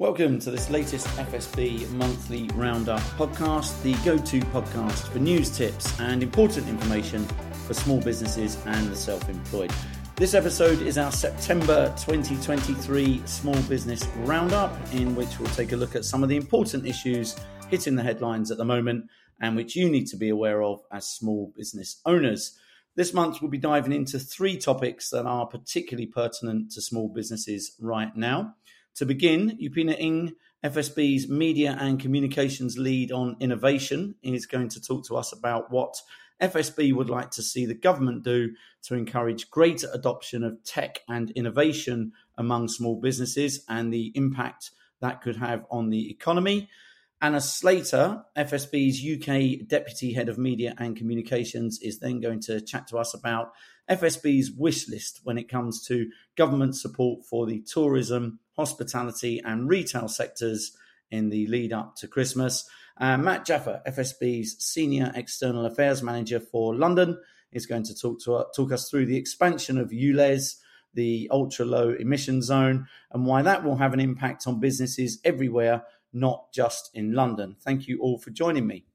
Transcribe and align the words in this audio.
Welcome 0.00 0.40
to 0.40 0.50
this 0.50 0.70
latest 0.70 1.06
FSB 1.06 1.88
monthly 1.90 2.50
roundup 2.54 2.98
podcast, 3.16 3.80
the 3.84 3.94
go 4.04 4.18
to 4.18 4.40
podcast 4.46 5.06
for 5.12 5.20
news 5.20 5.56
tips 5.56 6.00
and 6.00 6.20
important 6.20 6.68
information 6.68 7.24
for 7.64 7.74
small 7.74 8.00
businesses 8.00 8.58
and 8.66 8.88
the 8.88 8.96
self 8.96 9.28
employed. 9.28 9.70
This 10.16 10.34
episode 10.34 10.82
is 10.82 10.98
our 10.98 11.12
September 11.12 11.94
2023 11.96 13.22
small 13.24 13.62
business 13.68 14.04
roundup, 14.24 14.76
in 14.92 15.14
which 15.14 15.38
we'll 15.38 15.48
take 15.50 15.70
a 15.70 15.76
look 15.76 15.94
at 15.94 16.04
some 16.04 16.24
of 16.24 16.28
the 16.28 16.36
important 16.36 16.88
issues 16.88 17.36
hitting 17.68 17.94
the 17.94 18.02
headlines 18.02 18.50
at 18.50 18.58
the 18.58 18.64
moment 18.64 19.04
and 19.40 19.54
which 19.54 19.76
you 19.76 19.88
need 19.88 20.08
to 20.08 20.16
be 20.16 20.30
aware 20.30 20.64
of 20.64 20.80
as 20.90 21.06
small 21.06 21.52
business 21.56 22.00
owners. 22.04 22.58
This 22.96 23.14
month, 23.14 23.40
we'll 23.40 23.50
be 23.50 23.58
diving 23.58 23.92
into 23.92 24.18
three 24.18 24.56
topics 24.56 25.10
that 25.10 25.24
are 25.24 25.46
particularly 25.46 26.06
pertinent 26.06 26.72
to 26.72 26.82
small 26.82 27.08
businesses 27.08 27.76
right 27.78 28.16
now. 28.16 28.56
To 28.96 29.06
begin, 29.06 29.58
Yupina 29.60 29.96
Ng, 29.98 30.34
FSB's 30.64 31.28
Media 31.28 31.76
and 31.80 31.98
Communications 31.98 32.78
Lead 32.78 33.10
on 33.10 33.36
Innovation, 33.40 34.14
is 34.22 34.46
going 34.46 34.68
to 34.68 34.80
talk 34.80 35.04
to 35.08 35.16
us 35.16 35.32
about 35.32 35.72
what 35.72 35.96
FSB 36.40 36.94
would 36.94 37.10
like 37.10 37.32
to 37.32 37.42
see 37.42 37.66
the 37.66 37.74
government 37.74 38.22
do 38.22 38.54
to 38.84 38.94
encourage 38.94 39.50
greater 39.50 39.88
adoption 39.92 40.44
of 40.44 40.62
tech 40.62 41.00
and 41.08 41.32
innovation 41.32 42.12
among 42.38 42.68
small 42.68 43.00
businesses 43.00 43.64
and 43.68 43.92
the 43.92 44.12
impact 44.14 44.70
that 45.00 45.22
could 45.22 45.36
have 45.36 45.64
on 45.72 45.90
the 45.90 46.08
economy. 46.08 46.68
Anna 47.20 47.40
Slater, 47.40 48.22
FSB's 48.36 49.02
UK 49.02 49.66
Deputy 49.66 50.12
Head 50.12 50.28
of 50.28 50.38
Media 50.38 50.72
and 50.78 50.96
Communications, 50.96 51.80
is 51.80 51.98
then 51.98 52.20
going 52.20 52.38
to 52.42 52.60
chat 52.60 52.86
to 52.88 52.98
us 52.98 53.12
about 53.12 53.54
FSB's 53.90 54.50
wish 54.50 54.88
list 54.88 55.20
when 55.24 55.38
it 55.38 55.48
comes 55.48 55.84
to 55.86 56.08
government 56.36 56.76
support 56.76 57.24
for 57.24 57.46
the 57.46 57.60
tourism 57.60 58.40
hospitality, 58.56 59.40
and 59.44 59.68
retail 59.68 60.08
sectors 60.08 60.76
in 61.10 61.30
the 61.30 61.46
lead 61.46 61.72
up 61.72 61.96
to 61.96 62.08
Christmas. 62.08 62.68
Uh, 62.98 63.16
Matt 63.16 63.44
Jaffa, 63.44 63.82
FSB's 63.86 64.56
Senior 64.64 65.12
External 65.14 65.66
Affairs 65.66 66.02
Manager 66.02 66.40
for 66.40 66.74
London, 66.74 67.18
is 67.52 67.66
going 67.66 67.82
to 67.84 67.94
talk 67.94 68.20
to 68.20 68.46
talk 68.54 68.72
us 68.72 68.88
through 68.88 69.06
the 69.06 69.16
expansion 69.16 69.78
of 69.78 69.90
ULEZ, 69.90 70.56
the 70.94 71.28
ultra 71.32 71.64
low 71.64 71.90
emission 71.90 72.42
zone, 72.42 72.86
and 73.12 73.26
why 73.26 73.42
that 73.42 73.64
will 73.64 73.76
have 73.76 73.92
an 73.92 74.00
impact 74.00 74.46
on 74.46 74.60
businesses 74.60 75.20
everywhere, 75.24 75.82
not 76.12 76.52
just 76.52 76.90
in 76.94 77.12
London. 77.12 77.56
Thank 77.60 77.88
you 77.88 78.00
all 78.00 78.18
for 78.18 78.30
joining 78.30 78.66
me. 78.66 78.86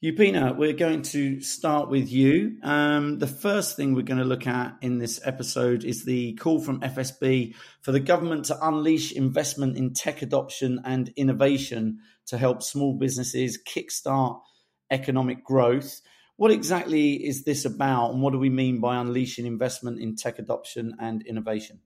Yupina, 0.00 0.56
we're 0.56 0.74
going 0.74 1.02
to 1.02 1.40
start 1.40 1.90
with 1.90 2.08
you. 2.08 2.56
Um, 2.62 3.18
the 3.18 3.26
first 3.26 3.74
thing 3.74 3.94
we're 3.94 4.02
going 4.02 4.20
to 4.20 4.24
look 4.24 4.46
at 4.46 4.76
in 4.80 4.98
this 4.98 5.18
episode 5.24 5.82
is 5.82 6.04
the 6.04 6.34
call 6.34 6.60
from 6.60 6.80
FSB 6.82 7.56
for 7.80 7.90
the 7.90 7.98
government 7.98 8.44
to 8.44 8.64
unleash 8.64 9.10
investment 9.10 9.76
in 9.76 9.94
tech 9.94 10.22
adoption 10.22 10.80
and 10.84 11.12
innovation 11.16 11.98
to 12.26 12.38
help 12.38 12.62
small 12.62 12.94
businesses 12.94 13.58
kickstart 13.66 14.40
economic 14.88 15.44
growth. 15.44 16.00
What 16.36 16.52
exactly 16.52 17.14
is 17.14 17.42
this 17.42 17.64
about, 17.64 18.12
and 18.12 18.22
what 18.22 18.32
do 18.32 18.38
we 18.38 18.50
mean 18.50 18.78
by 18.78 18.98
unleashing 18.98 19.46
investment 19.46 20.00
in 20.00 20.14
tech 20.14 20.38
adoption 20.38 20.94
and 21.00 21.26
innovation? 21.26 21.80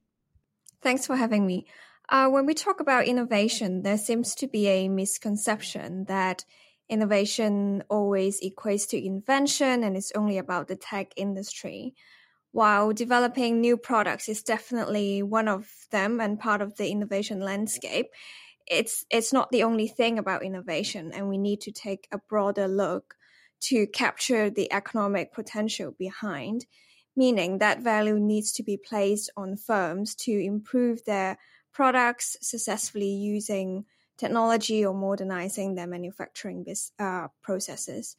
Thanks 0.83 1.07
for 1.07 1.15
having 1.15 1.47
me. 1.47 1.65
Uh, 2.09 2.29
when 2.29 2.45
we 2.45 2.53
talk 2.53 2.79
about 2.79 3.05
innovation, 3.05 3.81
there 3.81 3.97
seems 3.97 4.35
to 4.35 4.47
be 4.47 4.67
a 4.67 4.87
misconception 4.87 6.05
that 6.05 6.45
innovation 6.93 7.83
always 7.89 8.39
equates 8.41 8.87
to 8.89 9.05
invention 9.05 9.83
and 9.83 9.97
it's 9.97 10.11
only 10.15 10.37
about 10.37 10.67
the 10.67 10.75
tech 10.75 11.11
industry. 11.17 11.95
While 12.51 12.93
developing 12.93 13.59
new 13.59 13.77
products 13.77 14.29
is 14.29 14.43
definitely 14.43 15.23
one 15.23 15.47
of 15.47 15.67
them 15.91 16.21
and 16.21 16.39
part 16.39 16.61
of 16.61 16.77
the 16.77 16.89
innovation 16.89 17.39
landscape, 17.39 18.07
it's 18.67 19.05
it's 19.09 19.33
not 19.33 19.51
the 19.51 19.63
only 19.63 19.87
thing 19.87 20.19
about 20.19 20.43
innovation 20.43 21.11
and 21.13 21.27
we 21.27 21.37
need 21.37 21.61
to 21.61 21.71
take 21.71 22.07
a 22.11 22.19
broader 22.29 22.67
look 22.67 23.15
to 23.61 23.87
capture 23.87 24.49
the 24.49 24.71
economic 24.71 25.33
potential 25.33 25.93
behind 25.97 26.65
meaning 27.15 27.59
that 27.59 27.81
value 27.81 28.19
needs 28.19 28.51
to 28.53 28.63
be 28.63 28.77
placed 28.77 29.29
on 29.37 29.55
firms 29.55 30.15
to 30.15 30.31
improve 30.31 31.03
their 31.05 31.37
products 31.71 32.37
successfully 32.41 33.09
using 33.09 33.85
technology 34.17 34.85
or 34.85 34.93
modernizing 34.93 35.75
their 35.75 35.87
manufacturing 35.87 36.65
uh, 36.99 37.27
processes. 37.41 38.15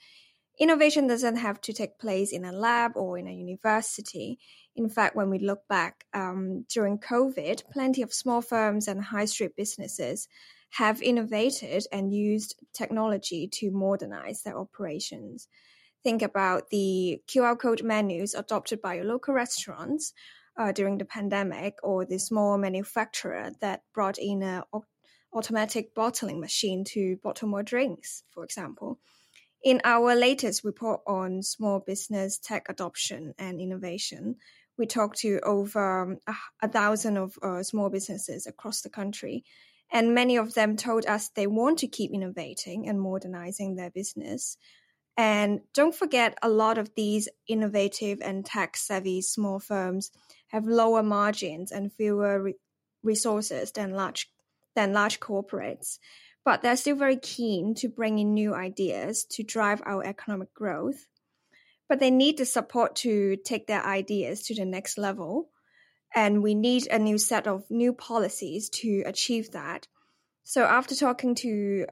Innovation 0.59 1.09
doesn't 1.09 1.37
have 1.37 1.61
to 1.63 1.73
take 1.73 1.99
place 1.99 2.33
in 2.33 2.45
a 2.45 2.53
lab 2.53 2.93
or 2.97 3.19
in 3.19 3.27
a 3.27 3.33
university. 3.33 4.39
In 4.77 4.89
fact, 4.89 5.17
when 5.17 5.29
we 5.29 5.39
look 5.39 5.67
back 5.69 6.05
um, 6.15 6.65
during 6.69 6.99
COVID, 6.99 7.63
plenty 7.73 8.03
of 8.03 8.15
small 8.15 8.41
firms 8.41 8.87
and 8.87 9.03
high 9.03 9.25
street 9.25 9.57
businesses 9.57 10.29
have 10.71 11.03
innovated 11.03 11.85
and 11.93 12.13
used 12.13 12.57
technology 12.73 13.49
to 13.53 13.71
modernize 13.71 14.43
their 14.43 14.59
operations. 14.59 15.49
Think 16.03 16.23
about 16.23 16.71
the 16.71 17.21
QR 17.29 17.59
code 17.59 17.83
menus 17.83 18.35
adopted 18.35 18.83
by 18.83 18.95
your 18.95 19.05
local 19.05 19.35
restaurants 19.35 20.13
uh, 20.57 20.73
during 20.73 20.99
the 20.99 21.05
pandemic, 21.05 21.79
or 21.83 22.05
the 22.05 22.19
small 22.19 22.59
manufacturer 22.59 23.51
that 23.61 23.83
brought 23.93 24.19
in 24.19 24.43
a 24.43 24.65
automatic 25.35 25.95
bottling 25.95 26.41
machine 26.41 26.85
to 26.85 27.17
bottle 27.23 27.49
more 27.49 27.63
drinks, 27.63 28.23
for 28.31 28.45
example. 28.45 28.99
In 29.63 29.81
our 29.85 30.15
latest 30.15 30.63
report 30.63 31.01
on 31.07 31.43
small 31.43 31.81
business 31.81 32.39
tech 32.39 32.67
adoption 32.69 33.35
and 33.39 33.61
innovation, 33.61 34.37
we 34.77 34.87
talked 34.87 35.19
to 35.21 35.41
over 35.41 36.03
um, 36.03 36.19
a, 36.27 36.35
a 36.67 36.69
thousand 36.69 37.17
of 37.17 37.39
uh, 37.43 37.63
small 37.63 37.89
businesses 37.89 38.47
across 38.47 38.83
the 38.83 38.91
country, 38.91 39.45
and 39.91 40.15
many 40.15 40.37
of 40.37 40.55
them 40.55 40.77
told 40.77 41.07
us 41.07 41.29
they 41.31 41.47
want 41.47 41.79
to 41.79 41.87
keep 41.87 42.11
innovating 42.13 42.89
and 42.89 43.01
modernizing 43.01 43.77
their 43.77 43.91
business. 43.91 44.57
And 45.17 45.61
don't 45.73 45.95
forget, 45.95 46.37
a 46.43 46.49
lot 46.49 46.77
of 46.77 46.95
these 46.95 47.29
innovative 47.47 48.19
and 48.21 48.45
tech 48.45 48.77
savvy 48.77 49.23
small 49.23 49.61
firms 49.61 50.11
have 50.49 50.67
lower 50.67 51.03
margins 51.03 51.71
and 51.71 51.93
fewer 51.93 52.43
re- 52.43 52.55
resources 53.03 53.71
than 53.71 53.93
large 53.93 54.29
than 54.75 54.93
large 54.93 55.21
corporates, 55.21 55.99
but 56.45 56.63
they're 56.63 56.77
still 56.77 56.97
very 56.97 57.17
keen 57.17 57.75
to 57.77 57.89
bring 57.89 58.19
in 58.19 58.35
new 58.35 58.55
ideas 58.55 59.25
to 59.31 59.43
drive 59.43 59.83
our 59.87 60.05
economic 60.05 60.53
growth. 60.55 61.07
But 61.89 62.01
they 62.01 62.11
need 62.11 62.39
the 62.39 62.45
support 62.45 62.97
to 62.97 63.37
take 63.37 63.67
their 63.67 63.85
ideas 63.85 64.43
to 64.45 64.55
the 64.55 64.65
next 64.65 64.99
level. 64.99 65.51
And 66.15 66.43
we 66.43 66.55
need 66.55 66.87
a 66.87 66.99
new 66.99 67.19
set 67.19 67.47
of 67.47 67.71
new 67.71 67.93
policies 67.93 68.69
to 68.71 69.03
achieve 69.05 69.51
that. 69.53 69.89
So, 70.45 70.65
after 70.65 70.95
talking 70.95 71.35
to 71.37 71.87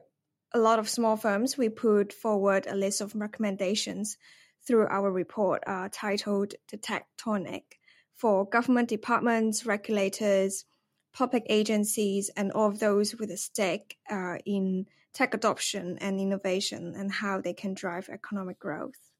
a 0.53 0.59
lot 0.59 0.79
of 0.79 0.89
small 0.89 1.17
firms, 1.17 1.57
we 1.57 1.69
put 1.69 2.13
forward 2.13 2.67
a 2.67 2.75
list 2.75 3.01
of 3.01 3.15
recommendations 3.15 4.17
through 4.65 4.87
our 4.87 5.11
report 5.11 5.63
uh, 5.67 5.89
titled 5.91 6.53
The 6.69 6.77
Tech 6.77 7.07
Tonic 7.17 7.79
for 8.13 8.47
government 8.47 8.87
departments, 8.89 9.65
regulators, 9.65 10.65
public 11.13 11.43
agencies 11.47 12.29
and 12.35 12.51
all 12.51 12.67
of 12.67 12.79
those 12.79 13.15
with 13.15 13.31
a 13.31 13.37
stake 13.37 13.97
uh, 14.09 14.37
in 14.45 14.87
tech 15.13 15.33
adoption 15.33 15.97
and 15.99 16.19
innovation 16.19 16.93
and 16.97 17.11
how 17.11 17.39
they 17.39 17.53
can 17.53 17.73
drive 17.73 18.09
economic 18.09 18.59
growth. 18.59 19.11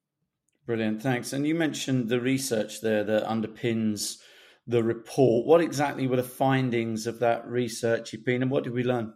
Brilliant, 0.66 1.02
thanks. 1.02 1.34
And 1.34 1.46
you 1.46 1.56
mentioned 1.56 2.09
the 2.09 2.22
research 2.22 2.82
there 2.82 3.03
that 3.03 3.26
underpins 3.26 4.18
the 4.66 4.84
report. 4.84 5.46
What 5.46 5.62
exactly 5.62 6.08
were 6.08 6.16
the 6.16 6.24
findings 6.24 7.06
of 7.06 7.20
that 7.20 7.46
research, 7.48 8.12
Yupina, 8.12 8.44
and 8.44 8.52
what 8.52 8.64
did 8.64 8.74
we 8.74 8.84
learn? 8.84 9.14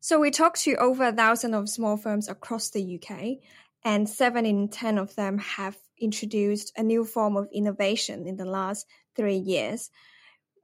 So 0.00 0.18
we 0.18 0.30
talked 0.30 0.62
to 0.62 0.76
over 0.76 1.04
a 1.04 1.12
thousand 1.12 1.54
of 1.54 1.68
small 1.68 1.96
firms 1.96 2.28
across 2.28 2.70
the 2.70 3.00
UK, 3.00 3.38
and 3.84 4.08
seven 4.08 4.46
in 4.46 4.68
ten 4.68 4.98
of 4.98 5.14
them 5.14 5.38
have 5.38 5.76
introduced 5.98 6.72
a 6.76 6.82
new 6.82 7.04
form 7.04 7.36
of 7.36 7.48
innovation 7.52 8.26
in 8.26 8.36
the 8.36 8.44
last 8.44 8.86
three 9.14 9.36
years. 9.36 9.90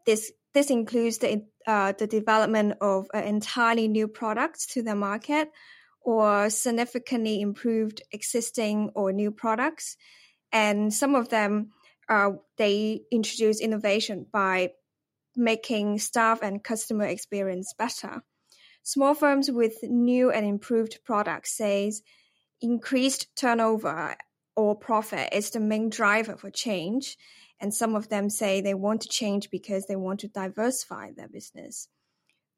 This 0.06 0.32
this 0.52 0.70
includes 0.70 1.18
the, 1.18 1.44
uh, 1.66 1.92
the 1.98 2.06
development 2.06 2.74
of 2.80 3.06
entirely 3.14 3.88
new 3.88 4.08
products 4.08 4.66
to 4.74 4.82
the 4.82 4.94
market 4.94 5.48
or 6.00 6.50
significantly 6.50 7.40
improved 7.40 8.02
existing 8.12 8.90
or 8.94 9.12
new 9.12 9.30
products. 9.30 9.96
And 10.52 10.92
some 10.92 11.14
of 11.14 11.28
them, 11.28 11.70
uh, 12.08 12.30
they 12.56 13.02
introduce 13.12 13.60
innovation 13.60 14.26
by 14.32 14.72
making 15.36 15.98
staff 15.98 16.42
and 16.42 16.64
customer 16.64 17.04
experience 17.04 17.72
better. 17.78 18.22
Small 18.82 19.14
firms 19.14 19.50
with 19.50 19.74
new 19.82 20.30
and 20.30 20.44
improved 20.44 21.00
products 21.04 21.56
says 21.56 22.02
increased 22.60 23.28
turnover 23.36 24.16
or 24.56 24.74
profit 24.74 25.28
is 25.32 25.50
the 25.50 25.60
main 25.60 25.90
driver 25.90 26.36
for 26.36 26.50
change 26.50 27.16
and 27.60 27.74
some 27.74 27.94
of 27.94 28.08
them 28.08 28.30
say 28.30 28.60
they 28.60 28.74
want 28.74 29.02
to 29.02 29.08
change 29.08 29.50
because 29.50 29.86
they 29.86 29.96
want 29.96 30.20
to 30.20 30.28
diversify 30.28 31.10
their 31.16 31.28
business. 31.28 31.88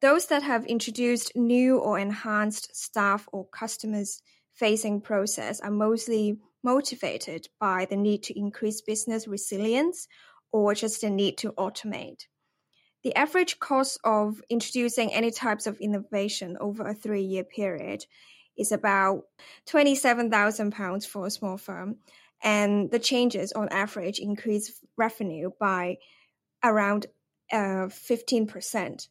Those 0.00 0.26
that 0.26 0.42
have 0.42 0.66
introduced 0.66 1.36
new 1.36 1.78
or 1.78 1.98
enhanced 1.98 2.74
staff 2.76 3.28
or 3.32 3.46
customers 3.46 4.22
facing 4.54 5.00
process 5.00 5.60
are 5.60 5.70
mostly 5.70 6.38
motivated 6.62 7.48
by 7.60 7.86
the 7.88 7.96
need 7.96 8.22
to 8.24 8.38
increase 8.38 8.80
business 8.80 9.26
resilience 9.26 10.06
or 10.52 10.74
just 10.74 11.00
the 11.00 11.10
need 11.10 11.38
to 11.38 11.52
automate. 11.52 12.26
The 13.02 13.14
average 13.16 13.58
cost 13.58 13.98
of 14.04 14.40
introducing 14.48 15.12
any 15.12 15.32
types 15.32 15.66
of 15.66 15.78
innovation 15.80 16.56
over 16.60 16.86
a 16.86 16.94
three 16.94 17.22
year 17.22 17.42
period 17.42 18.04
is 18.56 18.70
about 18.70 19.22
£27,000 19.68 21.06
for 21.06 21.26
a 21.26 21.30
small 21.30 21.56
firm. 21.56 21.96
And 22.42 22.90
the 22.90 22.98
changes 22.98 23.52
on 23.52 23.68
average 23.68 24.18
increase 24.18 24.72
revenue 24.96 25.50
by 25.60 25.98
around 26.62 27.06
uh, 27.52 27.88
15%. 27.88 29.08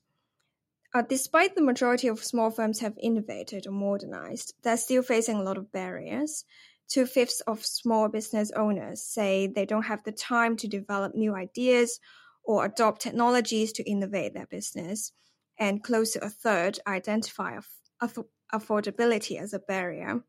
Uh, 0.93 1.01
despite 1.03 1.55
the 1.55 1.61
majority 1.61 2.09
of 2.09 2.21
small 2.23 2.51
firms 2.51 2.79
have 2.79 2.97
innovated 3.01 3.65
or 3.65 3.71
modernized, 3.71 4.53
they're 4.61 4.75
still 4.75 5.01
facing 5.01 5.37
a 5.37 5.43
lot 5.43 5.57
of 5.57 5.71
barriers. 5.71 6.43
Two 6.89 7.05
fifths 7.05 7.39
of 7.47 7.65
small 7.65 8.09
business 8.09 8.51
owners 8.51 9.01
say 9.01 9.47
they 9.47 9.65
don't 9.65 9.85
have 9.85 10.03
the 10.03 10.11
time 10.11 10.57
to 10.57 10.67
develop 10.67 11.15
new 11.15 11.33
ideas 11.33 12.01
or 12.43 12.65
adopt 12.65 13.01
technologies 13.01 13.71
to 13.71 13.89
innovate 13.89 14.33
their 14.33 14.47
business, 14.47 15.13
and 15.57 15.83
close 15.83 16.11
to 16.11 16.25
a 16.25 16.29
third 16.29 16.79
identify 16.85 17.57
aff- 18.01 18.17
affordability 18.53 19.39
as 19.39 19.53
a 19.53 19.59
barrier. 19.59 20.23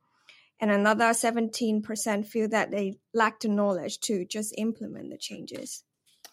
And 0.62 0.70
another 0.70 1.06
17% 1.11 2.26
feel 2.26 2.49
that 2.49 2.70
they 2.70 2.94
lack 3.12 3.41
the 3.41 3.49
knowledge 3.49 4.00
to 4.00 4.25
just 4.25 4.55
implement 4.56 5.11
the 5.11 5.19
changes. 5.19 5.82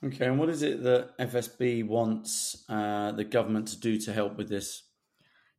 Okay, 0.02 0.28
and 0.28 0.40
what 0.40 0.48
is 0.48 0.62
it 0.62 0.82
that 0.84 1.18
FSB 1.18 1.86
wants 1.86 2.64
uh, 2.70 3.12
the 3.12 3.26
government 3.26 3.68
to 3.70 3.78
do 3.78 3.98
to 3.98 4.14
help 4.14 4.38
with 4.38 4.48
this? 4.48 4.84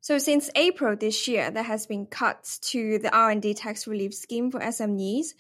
So 0.01 0.17
since 0.17 0.49
April 0.55 0.97
this 0.97 1.29
year, 1.29 1.51
there 1.51 1.65
has 1.65 1.87
been 1.87 2.07
cuts 2.07 2.59
to 2.71 2.99
the 2.99 3.15
R&D 3.15 3.53
tax 3.53 3.87
relief 3.87 4.15
scheme 4.15 4.51
for 4.51 4.61
SMEs, 4.61 5.35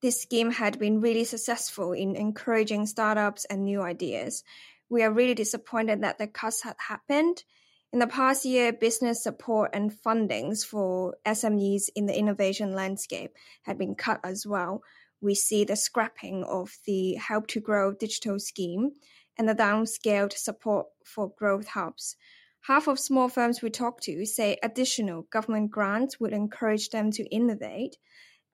this 0.00 0.22
scheme 0.22 0.50
had 0.50 0.78
been 0.78 1.02
really 1.02 1.24
successful 1.24 1.92
in 1.92 2.16
encouraging 2.16 2.86
startups 2.86 3.44
and 3.44 3.64
new 3.64 3.82
ideas. 3.82 4.44
We 4.88 5.02
are 5.02 5.12
really 5.12 5.34
disappointed 5.34 6.02
that 6.02 6.16
the 6.16 6.26
cuts 6.26 6.62
had 6.62 6.76
happened. 6.88 7.44
In 7.92 7.98
the 7.98 8.06
past 8.06 8.44
year, 8.44 8.72
business 8.72 9.20
support 9.20 9.70
and 9.72 9.90
fundings 9.90 10.64
for 10.64 11.16
SMEs 11.26 11.88
in 11.96 12.06
the 12.06 12.16
innovation 12.16 12.72
landscape 12.72 13.34
had 13.62 13.78
been 13.78 13.96
cut 13.96 14.20
as 14.22 14.46
well. 14.46 14.82
We 15.20 15.34
see 15.34 15.64
the 15.64 15.74
scrapping 15.74 16.44
of 16.44 16.78
the 16.86 17.14
Help 17.14 17.48
to 17.48 17.60
Grow 17.60 17.92
digital 17.92 18.38
scheme 18.38 18.92
and 19.36 19.48
the 19.48 19.56
downscaled 19.56 20.34
support 20.34 20.86
for 21.04 21.32
growth 21.36 21.66
hubs. 21.66 22.14
Half 22.62 22.86
of 22.86 23.00
small 23.00 23.28
firms 23.28 23.60
we 23.60 23.70
talk 23.70 24.00
to 24.02 24.24
say 24.24 24.58
additional 24.62 25.22
government 25.22 25.72
grants 25.72 26.20
would 26.20 26.32
encourage 26.32 26.90
them 26.90 27.10
to 27.12 27.24
innovate 27.24 27.96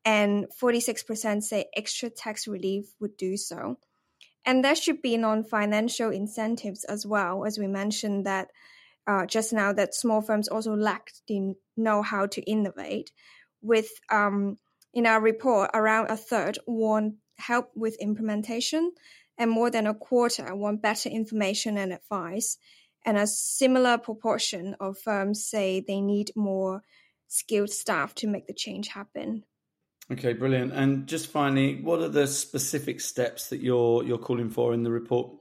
and 0.06 0.46
46% 0.58 1.42
say 1.42 1.66
extra 1.76 2.08
tax 2.08 2.48
relief 2.48 2.94
would 3.00 3.18
do 3.18 3.36
so. 3.36 3.76
And 4.46 4.64
there 4.64 4.76
should 4.76 5.02
be 5.02 5.18
non-financial 5.18 6.10
incentives 6.10 6.84
as 6.84 7.04
well, 7.04 7.44
as 7.44 7.58
we 7.58 7.66
mentioned 7.66 8.24
that 8.24 8.48
uh, 9.06 9.26
just 9.26 9.52
now 9.52 9.72
that 9.72 9.94
small 9.94 10.20
firms 10.20 10.48
also 10.48 10.74
lack 10.74 11.10
the 11.28 11.54
know-how 11.76 12.26
to 12.26 12.40
innovate. 12.42 13.10
With 13.62 13.88
um, 14.10 14.56
in 14.92 15.06
our 15.06 15.20
report, 15.20 15.70
around 15.74 16.10
a 16.10 16.16
third 16.16 16.58
want 16.66 17.16
help 17.38 17.70
with 17.74 17.96
implementation, 18.00 18.92
and 19.38 19.50
more 19.50 19.70
than 19.70 19.86
a 19.86 19.94
quarter 19.94 20.54
want 20.54 20.82
better 20.82 21.08
information 21.08 21.76
and 21.76 21.92
advice. 21.92 22.58
And 23.04 23.16
a 23.16 23.26
similar 23.26 23.98
proportion 23.98 24.74
of 24.80 24.98
firms 24.98 25.44
say 25.44 25.80
they 25.86 26.00
need 26.00 26.32
more 26.34 26.82
skilled 27.28 27.70
staff 27.70 28.14
to 28.16 28.26
make 28.26 28.46
the 28.46 28.54
change 28.54 28.88
happen. 28.88 29.44
Okay, 30.10 30.32
brilliant. 30.32 30.72
And 30.72 31.06
just 31.06 31.28
finally, 31.28 31.80
what 31.82 32.00
are 32.00 32.08
the 32.08 32.26
specific 32.26 33.00
steps 33.00 33.48
that 33.50 33.60
you're 33.60 34.04
you're 34.04 34.18
calling 34.18 34.50
for 34.50 34.72
in 34.72 34.82
the 34.82 34.90
report? 34.90 35.32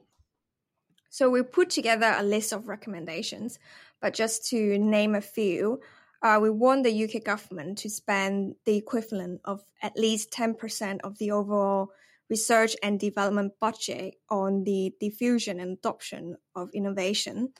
So 1.16 1.30
we 1.30 1.42
put 1.42 1.70
together 1.70 2.14
a 2.14 2.22
list 2.22 2.52
of 2.52 2.68
recommendations, 2.68 3.58
but 4.02 4.12
just 4.12 4.50
to 4.50 4.76
name 4.76 5.14
a 5.14 5.22
few, 5.22 5.80
uh, 6.22 6.38
we 6.42 6.50
want 6.50 6.84
the 6.84 7.04
UK 7.04 7.24
government 7.24 7.78
to 7.78 7.88
spend 7.88 8.56
the 8.66 8.76
equivalent 8.76 9.40
of 9.46 9.62
at 9.80 9.96
least 9.96 10.30
10% 10.30 11.00
of 11.04 11.16
the 11.16 11.30
overall 11.30 11.88
research 12.28 12.76
and 12.82 13.00
development 13.00 13.54
budget 13.62 14.16
on 14.28 14.64
the 14.64 14.92
diffusion 15.00 15.58
and 15.58 15.78
adoption 15.78 16.36
of 16.54 16.68
innovation, 16.74 17.54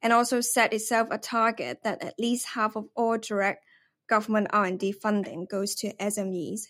and 0.00 0.14
also 0.14 0.40
set 0.40 0.72
itself 0.72 1.08
a 1.10 1.18
target 1.18 1.80
that 1.84 2.02
at 2.02 2.14
least 2.18 2.46
half 2.46 2.76
of 2.76 2.86
all 2.96 3.18
direct 3.18 3.62
government 4.08 4.46
R&D 4.54 4.90
funding 4.92 5.44
goes 5.44 5.74
to 5.74 5.92
SMEs. 5.96 6.62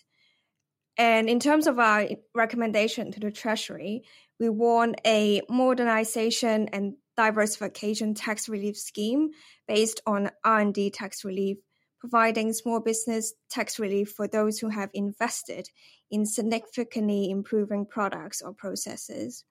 And 0.97 1.29
in 1.29 1.39
terms 1.39 1.67
of 1.67 1.79
our 1.79 2.07
recommendation 2.35 3.11
to 3.13 3.19
the 3.21 3.31
Treasury, 3.31 4.03
we 4.39 4.49
want 4.49 4.99
a 5.05 5.41
modernization 5.49 6.69
and 6.73 6.95
diversification 7.15 8.13
tax 8.13 8.49
relief 8.49 8.77
scheme 8.77 9.29
based 9.67 10.01
on 10.05 10.31
R&D 10.43 10.91
tax 10.91 11.23
relief, 11.23 11.57
providing 11.99 12.53
small 12.53 12.79
business 12.79 13.33
tax 13.49 13.79
relief 13.79 14.11
for 14.11 14.27
those 14.27 14.59
who 14.59 14.69
have 14.69 14.89
invested 14.93 15.69
in 16.09 16.25
significantly 16.25 17.29
improving 17.29 17.85
products 17.85 18.41
or 18.41 18.53
processes. 18.53 19.43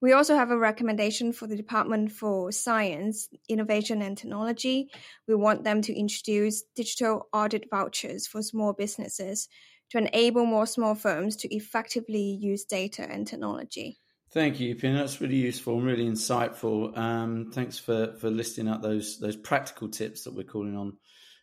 We 0.00 0.12
also 0.12 0.34
have 0.34 0.50
a 0.50 0.58
recommendation 0.58 1.32
for 1.32 1.46
the 1.46 1.56
Department 1.56 2.12
for 2.12 2.52
Science, 2.52 3.28
Innovation 3.48 4.02
and 4.02 4.18
Technology. 4.18 4.90
We 5.26 5.34
want 5.34 5.64
them 5.64 5.80
to 5.80 5.98
introduce 5.98 6.62
digital 6.76 7.28
audit 7.32 7.70
vouchers 7.70 8.26
for 8.26 8.42
small 8.42 8.74
businesses 8.74 9.48
to 9.90 9.98
enable 9.98 10.44
more 10.44 10.66
small 10.66 10.94
firms 10.94 11.36
to 11.36 11.54
effectively 11.54 12.38
use 12.38 12.64
data 12.64 13.06
and 13.08 13.26
technology. 13.26 13.98
Thank 14.34 14.58
you, 14.58 14.74
Pin. 14.74 14.96
That's 14.96 15.20
really 15.20 15.36
useful 15.36 15.76
and 15.76 15.86
really 15.86 16.08
insightful. 16.08 16.98
Um, 16.98 17.52
thanks 17.52 17.78
for, 17.78 18.16
for 18.18 18.30
listing 18.30 18.66
out 18.66 18.82
those 18.82 19.20
those 19.20 19.36
practical 19.36 19.88
tips 19.88 20.24
that 20.24 20.34
we're 20.34 20.42
calling 20.42 20.76
on 20.76 20.96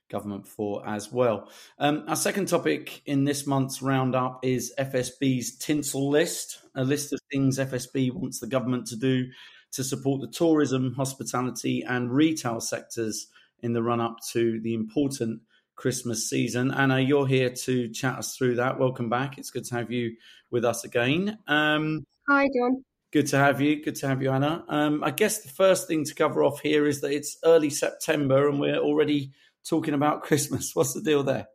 government 0.10 0.46
for 0.46 0.86
as 0.86 1.10
well. 1.10 1.50
Um, 1.80 2.04
our 2.10 2.18
second 2.18 2.50
topic 2.50 3.02
in 3.06 3.24
this 3.24 3.48
month's 3.48 3.82
roundup 3.82 4.42
is 4.44 4.74
FSB's 4.78 5.56
tinsel 5.56 6.10
list, 6.10 6.60
a 6.76 6.84
list 6.84 7.14
of 7.14 7.22
things 7.32 7.60
FSB 7.60 8.12
wants 8.12 8.42
the 8.42 8.48
government 8.48 8.88
to 8.88 8.98
do 8.98 9.30
to 9.72 9.86
support 9.86 10.20
the 10.20 10.28
tourism, 10.28 10.94
hospitality, 10.94 11.86
and 11.88 12.12
retail 12.12 12.60
sectors 12.60 13.28
in 13.64 13.72
the 13.72 13.82
run 13.82 14.02
up 14.02 14.18
to 14.34 14.60
the 14.60 14.74
important 14.74 15.40
Christmas 15.82 16.30
season. 16.30 16.72
Anna, 16.72 17.00
you're 17.00 17.26
here 17.26 17.50
to 17.50 17.90
chat 17.90 18.20
us 18.20 18.38
through 18.38 18.58
that. 18.58 18.78
Welcome 18.78 19.10
back. 19.10 19.40
It's 19.40 19.50
good 19.50 19.66
to 19.66 19.76
have 19.76 19.92
you 19.92 20.16
with 20.52 20.64
us 20.64 20.84
again. 20.84 21.40
Um, 21.48 22.06
Hi, 22.30 22.48
John. 22.56 22.86
Good 23.12 23.26
to 23.28 23.38
have 23.38 23.60
you. 23.60 23.84
Good 23.84 23.96
to 23.96 24.08
have 24.08 24.22
you, 24.22 24.30
Anna. 24.30 24.64
Um, 24.70 25.04
I 25.04 25.10
guess 25.10 25.42
the 25.42 25.50
first 25.50 25.88
thing 25.88 26.06
to 26.06 26.14
cover 26.14 26.44
off 26.44 26.60
here 26.60 26.86
is 26.86 27.02
that 27.02 27.12
it's 27.12 27.36
early 27.44 27.72
September 27.72 28.48
and 28.48 28.60
we're 28.60 28.78
already 28.78 29.32
talking 29.68 29.96
about 29.96 30.22
Christmas. 30.24 30.76
What's 30.76 30.94
the 30.94 31.02
deal 31.02 31.24
there? 31.24 31.48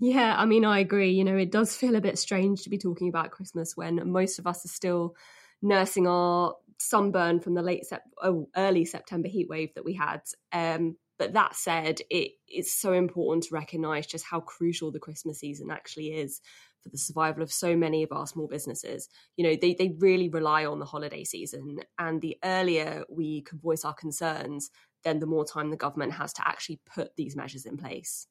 Yeah, 0.00 0.34
I 0.38 0.46
mean, 0.46 0.64
I 0.64 0.78
agree. 0.78 1.10
You 1.10 1.24
know, 1.24 1.36
it 1.36 1.52
does 1.52 1.76
feel 1.76 1.96
a 1.96 2.00
bit 2.00 2.18
strange 2.18 2.62
to 2.62 2.70
be 2.70 2.78
talking 2.78 3.10
about 3.10 3.30
Christmas 3.30 3.76
when 3.76 4.10
most 4.10 4.38
of 4.38 4.46
us 4.46 4.64
are 4.64 4.68
still 4.68 5.16
nursing 5.60 6.06
our 6.06 6.54
sunburn 6.78 7.40
from 7.40 7.52
the 7.52 7.62
late 7.62 7.84
sep- 7.84 8.08
oh, 8.22 8.48
early 8.56 8.86
September 8.86 9.28
heat 9.28 9.50
wave 9.50 9.74
that 9.74 9.84
we 9.84 9.92
had. 9.92 10.22
Um, 10.50 10.96
but 11.18 11.34
that 11.34 11.54
said, 11.54 12.00
it 12.10 12.32
is 12.48 12.74
so 12.74 12.92
important 12.92 13.44
to 13.44 13.54
recognise 13.54 14.06
just 14.06 14.24
how 14.24 14.40
crucial 14.40 14.90
the 14.90 14.98
Christmas 14.98 15.38
season 15.38 15.70
actually 15.70 16.08
is 16.08 16.40
for 16.82 16.88
the 16.88 16.98
survival 16.98 17.42
of 17.42 17.52
so 17.52 17.76
many 17.76 18.02
of 18.02 18.12
our 18.12 18.26
small 18.26 18.48
businesses. 18.48 19.08
You 19.36 19.44
know, 19.44 19.56
they, 19.60 19.74
they 19.74 19.94
really 19.98 20.28
rely 20.28 20.66
on 20.66 20.80
the 20.80 20.84
holiday 20.84 21.24
season. 21.24 21.78
And 21.98 22.20
the 22.20 22.36
earlier 22.44 23.04
we 23.08 23.42
can 23.42 23.58
voice 23.58 23.84
our 23.84 23.94
concerns, 23.94 24.70
then 25.04 25.20
the 25.20 25.26
more 25.26 25.44
time 25.44 25.70
the 25.70 25.76
government 25.76 26.12
has 26.14 26.32
to 26.34 26.46
actually 26.46 26.80
put 26.92 27.16
these 27.16 27.36
measures 27.36 27.64
in 27.64 27.76
place. 27.76 28.26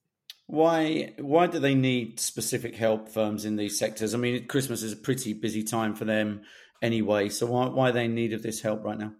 Why 0.45 1.13
why 1.19 1.47
do 1.47 1.57
they 1.59 1.73
need 1.73 2.19
specific 2.19 2.75
help 2.75 3.07
firms 3.07 3.45
in 3.45 3.55
these 3.55 3.79
sectors? 3.79 4.13
I 4.13 4.17
mean, 4.17 4.45
Christmas 4.47 4.83
is 4.83 4.91
a 4.91 4.97
pretty 4.97 5.31
busy 5.33 5.63
time 5.63 5.95
for 5.95 6.03
them 6.03 6.41
anyway. 6.81 7.29
So 7.29 7.45
why 7.45 7.67
why 7.67 7.91
they 7.91 8.05
in 8.05 8.13
need 8.13 8.33
of 8.33 8.43
this 8.43 8.61
help 8.61 8.83
right 8.83 8.97
now? 8.97 9.13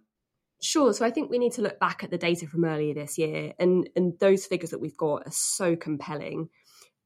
Sure. 0.64 0.94
So 0.94 1.04
I 1.04 1.10
think 1.10 1.30
we 1.30 1.38
need 1.38 1.52
to 1.52 1.62
look 1.62 1.78
back 1.78 2.02
at 2.02 2.10
the 2.10 2.16
data 2.16 2.46
from 2.46 2.64
earlier 2.64 2.94
this 2.94 3.18
year, 3.18 3.52
and 3.58 3.86
and 3.94 4.18
those 4.18 4.46
figures 4.46 4.70
that 4.70 4.80
we've 4.80 4.96
got 4.96 5.26
are 5.26 5.30
so 5.30 5.76
compelling. 5.76 6.48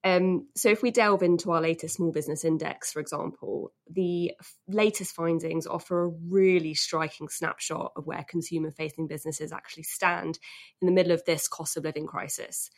Um, 0.04 0.46
so 0.54 0.68
if 0.68 0.80
we 0.80 0.92
delve 0.92 1.24
into 1.24 1.50
our 1.50 1.60
latest 1.60 1.96
small 1.96 2.12
business 2.12 2.44
index, 2.44 2.92
for 2.92 3.00
example, 3.00 3.72
the 3.90 4.30
latest 4.68 5.12
findings 5.12 5.66
offer 5.66 6.04
a 6.04 6.08
really 6.08 6.72
striking 6.74 7.28
snapshot 7.28 7.90
of 7.96 8.06
where 8.06 8.24
consumer 8.30 8.70
facing 8.70 9.08
businesses 9.08 9.50
actually 9.50 9.82
stand 9.82 10.38
in 10.80 10.86
the 10.86 10.92
middle 10.92 11.10
of 11.10 11.24
this 11.24 11.48
cost 11.48 11.76
of 11.76 11.82
living 11.82 12.06
crisis. 12.06 12.70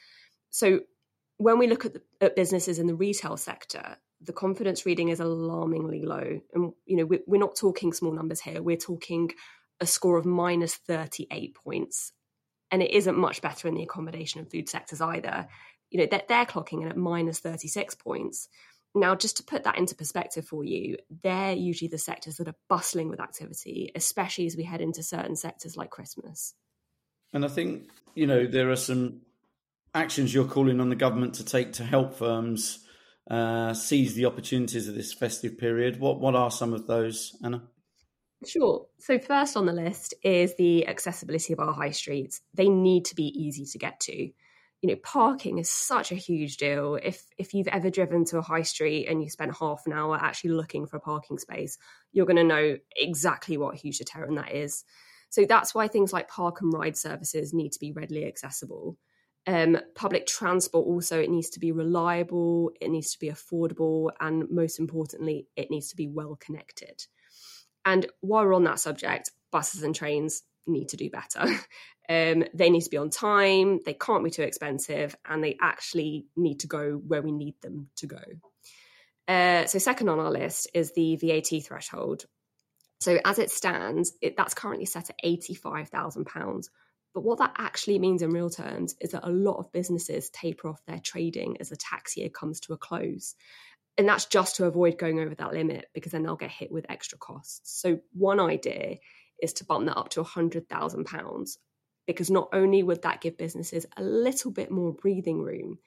So 0.49 0.81
when 1.37 1.59
we 1.59 1.67
look 1.67 1.85
at, 1.85 1.93
the, 1.93 2.03
at 2.23 2.37
businesses 2.37 2.79
in 2.79 2.87
the 2.87 2.95
retail 2.95 3.37
sector, 3.37 3.99
the 4.23 4.33
confidence 4.33 4.87
reading 4.87 5.11
is 5.11 5.21
alarmingly 5.21 6.01
low. 6.01 6.41
And, 6.55 6.73
you 6.87 6.97
know, 6.97 7.05
we're, 7.05 7.21
we're 7.27 7.39
not 7.39 7.55
talking 7.55 7.93
small 7.93 8.13
numbers 8.13 8.41
here. 8.41 8.63
We're 8.63 8.79
talking 8.79 9.31
a 9.81 9.87
score 9.87 10.19
of 10.19 10.27
minus 10.27 10.75
38 10.75 11.55
points. 11.55 12.13
And 12.71 12.83
it 12.83 12.93
isn't 12.93 13.17
much 13.17 13.43
better 13.43 13.67
in 13.67 13.75
the 13.75 13.83
accommodation 13.83 14.41
and 14.41 14.51
food 14.51 14.69
sectors 14.69 15.01
either 15.01 15.49
you 15.91 15.99
know, 15.99 16.07
they're, 16.11 16.23
they're 16.29 16.47
clocking 16.47 16.83
in 16.83 16.89
at 16.89 16.97
minus 16.97 17.41
36 17.41 17.97
points. 17.97 18.49
Now, 18.95 19.15
just 19.15 19.37
to 19.37 19.45
put 19.45 19.65
that 19.65 19.79
into 19.79 19.95
perspective 19.95 20.47
for 20.47 20.65
you, 20.65 20.97
they're 21.23 21.53
usually 21.53 21.89
the 21.89 21.99
sectors 21.99 22.37
that 22.37 22.49
are 22.49 22.57
bustling 22.69 23.09
with 23.09 23.21
activity, 23.21 23.93
especially 23.95 24.47
as 24.47 24.57
we 24.57 24.65
head 24.65 24.81
into 24.81 25.03
certain 25.03 25.37
sectors 25.37 25.77
like 25.77 25.91
Christmas. 25.91 26.55
And 27.33 27.45
I 27.45 27.49
think, 27.49 27.89
you 28.15 28.27
know, 28.27 28.47
there 28.47 28.71
are 28.71 28.77
some 28.77 29.21
actions 29.95 30.35
you're 30.35 30.45
calling 30.45 30.81
on 30.81 30.89
the 30.89 30.97
government 30.97 31.35
to 31.35 31.45
take 31.45 31.75
to 31.75 31.85
help 31.85 32.15
firms 32.15 32.85
uh, 33.31 33.75
seize 33.75 34.15
the 34.15 34.27
opportunities 34.27 34.89
of 34.89 34.97
this 34.97 35.13
festive 35.13 35.57
period. 35.57 36.01
What 36.01 36.19
what 36.19 36.35
are 36.35 36.51
some 36.51 36.73
of 36.73 36.89
those, 36.89 37.37
Anna? 37.45 37.63
Sure. 38.47 38.87
So 38.99 39.19
first 39.19 39.57
on 39.57 39.67
the 39.67 39.73
list 39.73 40.15
is 40.23 40.55
the 40.57 40.87
accessibility 40.87 41.53
of 41.53 41.61
our 41.61 41.75
high 41.75 41.91
streets. 41.91 42.41
They 42.55 42.69
need 42.69 43.05
to 43.07 43.15
be 43.15 43.27
easy 43.27 43.67
to 43.67 43.79
get 43.79 44.01
to. 44.01 44.31
You 44.83 44.89
know 44.89 44.97
parking 44.97 45.59
is 45.59 45.69
such 45.69 46.11
a 46.11 46.15
huge 46.15 46.57
deal. 46.57 46.95
If 47.03 47.23
if 47.37 47.53
you've 47.53 47.69
ever 47.69 47.91
driven 47.91 48.25
to 48.27 48.39
a 48.39 48.43
high 48.43 48.63
street 48.63 49.09
and 49.09 49.23
you 49.23 49.29
spent 49.29 49.55
half 49.59 49.83
an 49.87 49.93
hour 49.93 50.17
actually 50.17 50.53
looking 50.53 50.87
for 50.87 50.97
a 50.97 51.01
parking 51.01 51.39
space 51.39 51.77
you're 52.13 52.25
going 52.27 52.37
to 52.37 52.45
know 52.45 52.79
exactly 52.97 53.59
what 53.59 53.75
a 53.75 53.79
huge 53.79 53.99
deterrent 53.99 54.37
that 54.37 54.53
is. 54.53 54.85
So 55.29 55.45
that's 55.45 55.75
why 55.75 55.87
things 55.89 56.13
like 56.13 56.29
park 56.29 56.63
and 56.63 56.73
ride 56.73 56.97
services 56.97 57.53
need 57.53 57.73
to 57.73 57.79
be 57.81 57.93
readily 57.93 58.27
accessible. 58.27 58.97
Um, 59.47 59.79
public 59.95 60.27
transport 60.27 60.87
also 60.87 61.21
it 61.21 61.31
needs 61.31 61.51
to 61.51 61.61
be 61.61 61.73
reliable 61.73 62.73
it 62.81 62.91
needs 62.91 63.13
to 63.13 63.19
be 63.19 63.31
affordable 63.31 64.11
and 64.21 64.51
most 64.51 64.79
importantly 64.79 65.47
it 65.57 65.71
needs 65.71 65.89
to 65.89 65.97
be 65.97 66.09
well 66.09 66.37
connected 66.39 67.07
and 67.85 68.07
while 68.21 68.45
we're 68.45 68.55
on 68.55 68.65
that 68.65 68.81
subject 68.81 69.31
buses 69.51 69.83
and 69.83 69.95
trains 69.95 70.43
need 70.67 70.89
to 70.89 70.97
do 70.97 71.11
better 71.11 71.47
Um, 72.11 72.43
they 72.53 72.71
need 72.71 72.81
to 72.81 72.91
be 72.91 72.97
on 72.97 73.11
time, 73.11 73.79
they 73.87 73.95
can't 73.95 74.25
be 74.25 74.31
too 74.31 74.43
expensive, 74.43 75.15
and 75.25 75.45
they 75.45 75.57
actually 75.61 76.27
need 76.37 76.59
to 76.61 76.67
go 76.67 76.95
where 76.95 77.23
we 77.23 77.31
need 77.31 77.55
them 77.63 77.89
to 77.99 78.09
go. 78.09 78.23
Uh, 79.29 79.67
so, 79.67 79.79
second 79.79 80.09
on 80.09 80.19
our 80.19 80.33
list 80.33 80.69
is 80.75 80.91
the 80.91 81.15
VAT 81.15 81.63
threshold. 81.65 82.25
So, 82.99 83.21
as 83.25 83.39
it 83.39 83.53
stands, 83.53 84.13
it, 84.21 84.37
that's 84.37 84.55
currently 84.55 84.87
set 84.87 85.09
at 85.09 85.23
£85,000. 85.25 86.69
But 87.15 87.23
what 87.23 87.39
that 87.39 87.55
actually 87.57 88.01
means 88.01 88.23
in 88.23 88.33
real 88.33 88.51
terms 88.51 88.97
is 89.01 89.13
that 89.13 89.27
a 89.27 89.31
lot 89.31 89.59
of 89.59 89.71
businesses 89.71 90.31
taper 90.31 90.69
off 90.69 90.85
their 90.87 90.99
trading 90.99 91.59
as 91.61 91.69
the 91.69 91.77
tax 91.77 92.17
year 92.17 92.29
comes 92.29 92.59
to 92.61 92.73
a 92.73 92.77
close. 92.77 93.37
And 93.99 94.09
that's 94.09 94.27
just 94.27 94.57
to 94.57 94.67
avoid 94.67 94.99
going 94.99 95.21
over 95.21 95.35
that 95.35 95.53
limit 95.53 95.87
because 95.93 96.13
then 96.13 96.23
they'll 96.23 96.37
get 96.37 96.51
hit 96.51 96.73
with 96.73 96.87
extra 96.89 97.19
costs. 97.19 97.81
So, 97.81 98.01
one 98.13 98.41
idea 98.41 98.97
is 99.43 99.53
to 99.55 99.65
bump 99.65 99.87
that 99.87 99.97
up 99.97 100.11
to 100.11 100.23
£100,000 100.23 101.57
because 102.07 102.31
not 102.31 102.49
only 102.53 102.83
would 102.83 103.03
that 103.03 103.21
give 103.21 103.37
businesses 103.37 103.87
a 103.97 104.03
little 104.03 104.51
bit 104.51 104.71
more 104.71 104.93
breathing 104.93 105.43
room, 105.43 105.79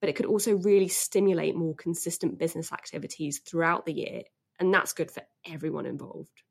but 0.00 0.08
it 0.08 0.16
could 0.16 0.26
also 0.26 0.56
really 0.56 0.88
stimulate 0.88 1.56
more 1.56 1.74
consistent 1.74 2.38
business 2.38 2.72
activities 2.72 3.40
throughout 3.40 3.86
the 3.86 3.92
year. 3.92 4.22
And 4.58 4.72
that's 4.72 4.92
good 4.92 5.10
for 5.10 5.22
everyone 5.44 5.86
involved. 5.86 6.42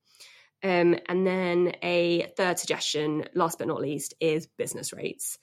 Um, 0.64 0.98
and 1.08 1.26
then 1.28 1.74
a 1.84 2.34
third 2.38 2.60
suggestion, 2.60 3.26
last 3.36 3.60
but 3.60 3.68
not 3.68 3.82
least, 3.82 4.14
is 4.20 4.48
business 4.58 4.94
rates. 4.94 5.38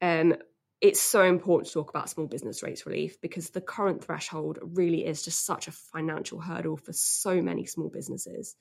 Um, 0.00 0.34
it's 0.80 1.00
so 1.00 1.24
important 1.24 1.66
to 1.66 1.72
talk 1.72 1.90
about 1.90 2.08
small 2.08 2.26
business 2.26 2.62
rates 2.62 2.86
relief 2.86 3.20
because 3.20 3.50
the 3.50 3.60
current 3.60 4.04
threshold 4.04 4.58
really 4.62 5.04
is 5.04 5.24
just 5.24 5.44
such 5.44 5.66
a 5.66 5.72
financial 5.72 6.40
hurdle 6.40 6.76
for 6.76 6.92
so 6.92 7.42
many 7.42 7.66
small 7.66 7.88
businesses. 7.88 8.54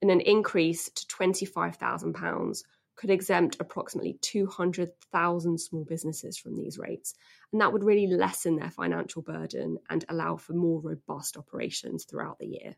And 0.00 0.10
an 0.10 0.20
increase 0.20 0.90
to 0.90 1.06
£25,000 1.06 2.62
could 2.96 3.10
exempt 3.10 3.56
approximately 3.60 4.18
200,000 4.22 5.58
small 5.58 5.84
businesses 5.84 6.38
from 6.38 6.56
these 6.56 6.78
rates. 6.78 7.14
And 7.52 7.60
that 7.60 7.72
would 7.72 7.84
really 7.84 8.06
lessen 8.06 8.56
their 8.56 8.70
financial 8.70 9.22
burden 9.22 9.78
and 9.90 10.04
allow 10.08 10.36
for 10.36 10.52
more 10.52 10.80
robust 10.80 11.36
operations 11.36 12.04
throughout 12.04 12.38
the 12.38 12.46
year. 12.46 12.76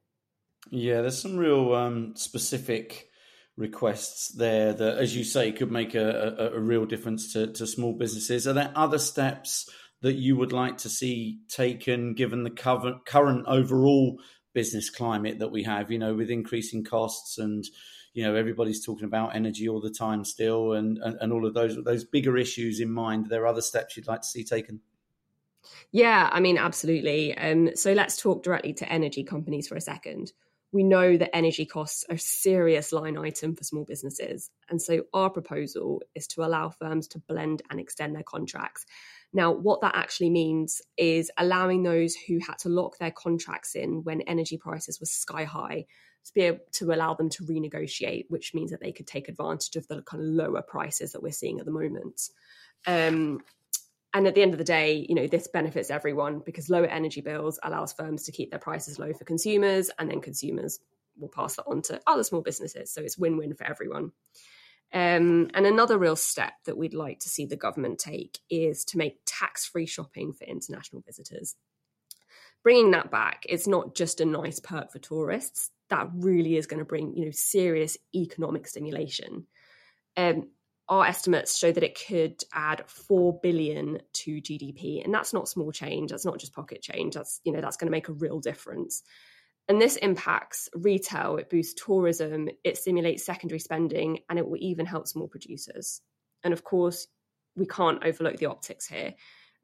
Yeah, 0.70 1.02
there's 1.02 1.20
some 1.20 1.36
real 1.36 1.74
um, 1.74 2.16
specific 2.16 3.10
requests 3.56 4.28
there 4.28 4.72
that, 4.72 4.98
as 4.98 5.16
you 5.16 5.24
say, 5.24 5.52
could 5.52 5.70
make 5.70 5.94
a, 5.94 6.34
a, 6.38 6.56
a 6.56 6.60
real 6.60 6.84
difference 6.84 7.32
to, 7.32 7.52
to 7.52 7.66
small 7.66 7.94
businesses. 7.94 8.46
Are 8.46 8.52
there 8.52 8.72
other 8.74 8.98
steps 8.98 9.68
that 10.02 10.14
you 10.14 10.36
would 10.36 10.52
like 10.52 10.78
to 10.78 10.88
see 10.88 11.40
taken 11.48 12.14
given 12.14 12.44
the 12.44 12.50
current 12.50 13.44
overall 13.46 14.18
business 14.52 14.90
climate 14.90 15.38
that 15.38 15.50
we 15.50 15.62
have, 15.62 15.90
you 15.90 15.98
know, 15.98 16.14
with 16.14 16.30
increasing 16.30 16.84
costs 16.84 17.38
and 17.38 17.64
you 18.16 18.24
know 18.24 18.34
everybody's 18.34 18.84
talking 18.84 19.04
about 19.04 19.36
energy 19.36 19.68
all 19.68 19.80
the 19.80 19.90
time 19.90 20.24
still 20.24 20.72
and, 20.72 20.96
and, 20.98 21.18
and 21.20 21.32
all 21.34 21.46
of 21.46 21.52
those 21.52 21.76
those 21.84 22.02
bigger 22.02 22.38
issues 22.38 22.80
in 22.80 22.90
mind 22.90 23.26
there 23.28 23.42
are 23.42 23.46
other 23.46 23.60
steps 23.60 23.94
you'd 23.94 24.06
like 24.06 24.22
to 24.22 24.26
see 24.26 24.42
taken? 24.42 24.80
Yeah 25.92 26.30
i 26.32 26.40
mean 26.40 26.56
absolutely. 26.56 27.36
Um, 27.36 27.76
so 27.76 27.92
let's 27.92 28.16
talk 28.16 28.42
directly 28.42 28.72
to 28.74 28.90
energy 28.90 29.22
companies 29.22 29.68
for 29.68 29.76
a 29.76 29.82
second 29.82 30.32
we 30.72 30.82
know 30.82 31.16
that 31.16 31.34
energy 31.34 31.64
costs 31.64 32.04
are 32.08 32.16
a 32.16 32.18
serious 32.18 32.92
line 32.92 33.16
item 33.16 33.54
for 33.54 33.64
small 33.64 33.84
businesses 33.84 34.50
and 34.68 34.80
so 34.80 35.02
our 35.14 35.30
proposal 35.30 36.02
is 36.14 36.26
to 36.26 36.44
allow 36.44 36.68
firms 36.70 37.08
to 37.08 37.18
blend 37.28 37.62
and 37.70 37.80
extend 37.80 38.14
their 38.14 38.22
contracts 38.22 38.84
now, 39.32 39.52
what 39.52 39.82
that 39.82 39.94
actually 39.94 40.30
means 40.30 40.80
is 40.96 41.30
allowing 41.36 41.82
those 41.82 42.14
who 42.14 42.38
had 42.38 42.58
to 42.60 42.68
lock 42.68 42.98
their 42.98 43.10
contracts 43.10 43.74
in 43.74 44.02
when 44.02 44.22
energy 44.22 44.56
prices 44.56 44.98
were 44.98 45.06
sky 45.06 45.44
high 45.44 45.84
to 46.24 46.32
be 46.34 46.40
able 46.42 46.60
to 46.72 46.92
allow 46.92 47.14
them 47.14 47.28
to 47.30 47.44
renegotiate, 47.44 48.24
which 48.28 48.54
means 48.54 48.70
that 48.70 48.80
they 48.80 48.92
could 48.92 49.06
take 49.06 49.28
advantage 49.28 49.76
of 49.76 49.86
the 49.88 50.02
kind 50.02 50.22
of 50.22 50.28
lower 50.28 50.62
prices 50.62 51.12
that 51.12 51.22
we're 51.22 51.32
seeing 51.32 51.60
at 51.60 51.66
the 51.66 51.70
moment. 51.70 52.30
Um, 52.86 53.40
and 54.16 54.26
at 54.26 54.34
the 54.34 54.40
end 54.40 54.54
of 54.54 54.58
the 54.58 54.64
day, 54.64 55.04
you 55.06 55.14
know, 55.14 55.26
this 55.26 55.46
benefits 55.46 55.90
everyone 55.90 56.38
because 56.38 56.70
lower 56.70 56.86
energy 56.86 57.20
bills 57.20 57.58
allows 57.62 57.92
firms 57.92 58.24
to 58.24 58.32
keep 58.32 58.50
their 58.50 58.58
prices 58.58 58.98
low 58.98 59.12
for 59.12 59.26
consumers, 59.26 59.90
and 59.98 60.10
then 60.10 60.22
consumers 60.22 60.78
will 61.18 61.28
pass 61.28 61.56
that 61.56 61.66
on 61.66 61.82
to 61.82 62.00
other 62.06 62.24
small 62.24 62.40
businesses. 62.40 62.90
So 62.90 63.02
it's 63.02 63.18
win-win 63.18 63.52
for 63.52 63.64
everyone. 63.64 64.12
Um, 64.90 65.50
and 65.52 65.66
another 65.66 65.98
real 65.98 66.16
step 66.16 66.54
that 66.64 66.78
we'd 66.78 66.94
like 66.94 67.18
to 67.20 67.28
see 67.28 67.44
the 67.44 67.56
government 67.56 67.98
take 67.98 68.38
is 68.48 68.86
to 68.86 68.96
make 68.96 69.20
tax-free 69.26 69.84
shopping 69.84 70.32
for 70.32 70.44
international 70.44 71.02
visitors. 71.02 71.54
Bringing 72.62 72.92
that 72.92 73.10
back, 73.10 73.44
it's 73.46 73.66
not 73.66 73.94
just 73.94 74.22
a 74.22 74.24
nice 74.24 74.60
perk 74.60 74.92
for 74.92 74.98
tourists 74.98 75.70
that 75.90 76.08
really 76.14 76.56
is 76.56 76.66
going 76.66 76.78
to 76.78 76.86
bring 76.86 77.14
you 77.14 77.26
know 77.26 77.32
serious 77.32 77.98
economic 78.14 78.66
stimulation. 78.66 79.46
Um, 80.16 80.48
our 80.88 81.04
estimates 81.04 81.56
show 81.56 81.72
that 81.72 81.82
it 81.82 81.98
could 82.06 82.42
add 82.52 82.84
four 82.86 83.38
billion 83.42 84.00
to 84.12 84.40
GDP, 84.40 85.04
and 85.04 85.12
that's 85.12 85.32
not 85.32 85.48
small 85.48 85.72
change. 85.72 86.10
That's 86.10 86.24
not 86.24 86.38
just 86.38 86.54
pocket 86.54 86.82
change. 86.82 87.14
That's 87.14 87.40
you 87.44 87.52
know 87.52 87.60
that's 87.60 87.76
going 87.76 87.88
to 87.88 87.92
make 87.92 88.08
a 88.08 88.12
real 88.12 88.40
difference. 88.40 89.02
And 89.68 89.80
this 89.80 89.96
impacts 89.96 90.68
retail. 90.74 91.38
It 91.38 91.50
boosts 91.50 91.82
tourism. 91.84 92.48
It 92.62 92.78
stimulates 92.78 93.26
secondary 93.26 93.58
spending, 93.58 94.20
and 94.28 94.38
it 94.38 94.48
will 94.48 94.58
even 94.60 94.86
help 94.86 95.08
small 95.08 95.28
producers. 95.28 96.00
And 96.44 96.52
of 96.52 96.62
course, 96.62 97.08
we 97.56 97.66
can't 97.66 98.04
overlook 98.04 98.36
the 98.36 98.46
optics 98.46 98.86
here 98.86 99.14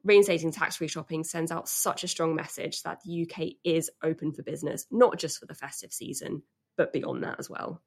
reinstating 0.03 0.51
tax 0.51 0.75
free 0.75 0.87
shopping 0.87 1.23
sends 1.23 1.51
out 1.51 1.69
such 1.69 2.03
a 2.03 2.07
strong 2.07 2.35
message 2.35 2.83
that 2.83 2.99
the 3.03 3.23
UK 3.23 3.53
is 3.63 3.89
open 4.03 4.33
for 4.33 4.43
business, 4.43 4.85
not 4.91 5.17
just 5.17 5.39
for 5.39 5.45
the 5.45 5.55
festive 5.55 5.93
season, 5.93 6.43
but 6.77 6.93
beyond 6.93 7.23
that 7.23 7.39
as 7.39 7.49
well. 7.49 7.81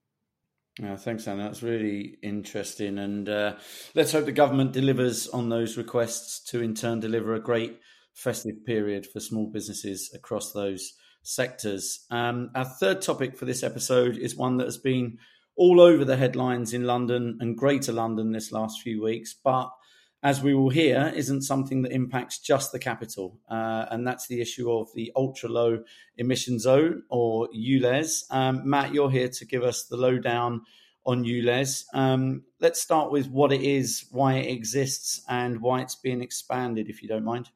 Yeah, 0.81 0.97
thanks, 0.97 1.27
Anna. 1.27 1.45
That's 1.45 1.63
really 1.63 2.19
interesting. 2.23 2.99
And 2.99 3.29
uh, 3.29 3.55
let's 3.95 4.13
hope 4.13 4.27
the 4.27 4.33
government 4.33 4.73
delivers 4.73 5.27
on 5.29 5.49
those 5.49 5.79
requests 5.79 6.41
to, 6.51 6.61
in 6.61 6.75
turn, 6.75 7.01
deliver 7.01 7.35
a 7.35 7.41
great 7.41 7.81
festive 8.13 8.65
period 8.65 9.07
for 9.07 9.21
small 9.21 9.47
businesses 9.47 10.11
across 10.15 10.53
those 10.53 10.93
sectors. 11.23 12.05
Um, 12.11 12.51
our 12.55 12.67
third 12.67 13.01
topic 13.01 13.39
for 13.39 13.47
this 13.47 13.63
episode 13.63 14.19
is 14.19 14.37
one 14.37 14.59
that 14.59 14.67
has 14.67 14.79
been 14.79 15.19
all 15.57 15.81
over 15.81 16.05
the 16.05 16.17
headlines 16.17 16.75
in 16.75 16.85
London 16.85 17.39
and 17.41 17.57
Greater 17.57 17.93
London 17.93 18.33
this 18.33 18.53
last 18.53 18.83
few 18.83 19.03
weeks, 19.03 19.35
but 19.43 19.71
as 20.27 20.43
we 20.43 20.55
will 20.55 20.71
hear, 20.71 21.13
isn't 21.15 21.43
something 21.43 21.83
that 21.83 21.93
impacts 21.93 22.41
just 22.41 22.73
the 22.73 22.81
capital. 22.81 23.39
Uh, 23.49 23.87
and 23.93 24.05
that's 24.05 24.27
the 24.27 24.41
issue 24.41 24.73
of 24.73 24.89
the 24.93 25.13
ultra 25.15 25.49
low 25.49 25.85
emission 26.17 26.59
zone 26.59 27.05
or 27.09 27.49
ULEZ. 27.55 28.25
Um, 28.33 28.69
Matt, 28.69 28.93
you're 28.93 29.09
here 29.09 29.29
to 29.29 29.45
give 29.45 29.63
us 29.63 29.85
the 29.85 29.97
lowdown 29.97 30.63
on 31.05 31.23
ULEZ. 31.23 31.85
Um, 31.95 32.43
let's 32.59 32.83
start 32.83 33.13
with 33.13 33.29
what 33.29 33.53
it 33.53 33.63
is, 33.63 34.07
why 34.11 34.35
it 34.39 34.51
exists, 34.51 35.23
and 35.29 35.61
why 35.61 35.81
it's 35.81 35.95
being 35.95 36.21
expanded, 36.21 36.89
if 36.89 37.03
you 37.03 37.09
don't 37.09 37.25
mind. 37.25 37.49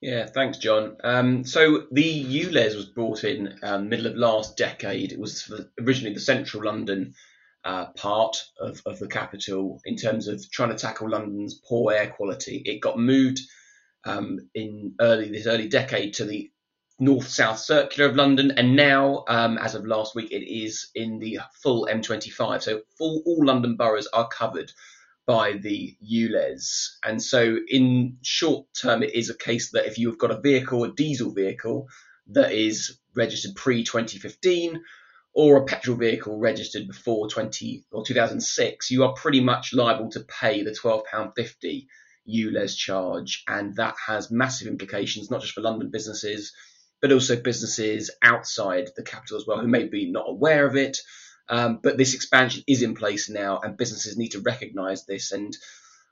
Yeah, 0.00 0.26
thanks, 0.26 0.58
John. 0.58 0.96
Um, 1.02 1.44
so 1.44 1.88
the 1.90 2.24
ULEZ 2.44 2.76
was 2.76 2.84
brought 2.84 3.24
in 3.24 3.58
um, 3.64 3.88
middle 3.88 4.06
of 4.06 4.14
last 4.14 4.56
decade. 4.56 5.10
It 5.10 5.18
was 5.18 5.52
originally 5.80 6.14
the 6.14 6.20
central 6.20 6.62
London 6.62 7.14
uh, 7.66 7.86
part 7.96 8.36
of, 8.60 8.80
of 8.86 8.98
the 9.00 9.08
capital 9.08 9.80
in 9.84 9.96
terms 9.96 10.28
of 10.28 10.40
trying 10.50 10.70
to 10.70 10.76
tackle 10.76 11.10
London's 11.10 11.60
poor 11.68 11.92
air 11.92 12.08
quality. 12.08 12.62
It 12.64 12.80
got 12.80 12.96
moved 12.96 13.40
um, 14.04 14.38
in 14.54 14.94
early 15.00 15.30
this 15.30 15.48
early 15.48 15.68
decade 15.68 16.14
to 16.14 16.24
the 16.24 16.50
north-south 17.00 17.58
circular 17.58 18.08
of 18.08 18.16
London, 18.16 18.52
and 18.52 18.76
now, 18.76 19.24
um, 19.28 19.58
as 19.58 19.74
of 19.74 19.84
last 19.84 20.14
week, 20.14 20.30
it 20.30 20.48
is 20.48 20.88
in 20.94 21.18
the 21.18 21.40
full 21.60 21.88
M25. 21.90 22.62
So 22.62 22.82
full, 22.96 23.22
all 23.26 23.44
London 23.44 23.76
boroughs 23.76 24.08
are 24.12 24.28
covered 24.28 24.70
by 25.26 25.54
the 25.54 25.96
ULEZ. 26.08 26.98
And 27.04 27.20
so, 27.20 27.56
in 27.66 28.18
short 28.22 28.66
term, 28.80 29.02
it 29.02 29.14
is 29.14 29.28
a 29.28 29.36
case 29.36 29.72
that 29.72 29.86
if 29.86 29.98
you've 29.98 30.18
got 30.18 30.30
a 30.30 30.40
vehicle, 30.40 30.84
a 30.84 30.92
diesel 30.92 31.32
vehicle, 31.32 31.88
that 32.28 32.52
is 32.52 32.98
registered 33.16 33.56
pre 33.56 33.82
2015, 33.82 34.80
or 35.36 35.58
a 35.58 35.64
petrol 35.66 35.98
vehicle 35.98 36.38
registered 36.38 36.88
before 36.88 37.28
20 37.28 37.84
or 37.92 38.02
2006, 38.02 38.90
you 38.90 39.04
are 39.04 39.12
pretty 39.12 39.40
much 39.40 39.74
liable 39.74 40.08
to 40.08 40.20
pay 40.20 40.62
the 40.62 40.70
£12.50 40.70 41.86
ULEZ 42.26 42.74
charge. 42.74 43.44
And 43.46 43.76
that 43.76 43.96
has 44.06 44.30
massive 44.30 44.66
implications, 44.66 45.30
not 45.30 45.42
just 45.42 45.52
for 45.52 45.60
London 45.60 45.90
businesses, 45.90 46.54
but 47.02 47.12
also 47.12 47.36
businesses 47.38 48.10
outside 48.22 48.88
the 48.96 49.02
capital 49.02 49.36
as 49.36 49.46
well, 49.46 49.60
who 49.60 49.68
may 49.68 49.84
be 49.84 50.10
not 50.10 50.24
aware 50.26 50.66
of 50.66 50.74
it. 50.74 50.96
Um, 51.50 51.80
but 51.82 51.98
this 51.98 52.14
expansion 52.14 52.64
is 52.66 52.80
in 52.80 52.94
place 52.94 53.28
now, 53.28 53.60
and 53.62 53.76
businesses 53.76 54.16
need 54.16 54.30
to 54.30 54.40
recognise 54.40 55.04
this 55.04 55.32
and, 55.32 55.54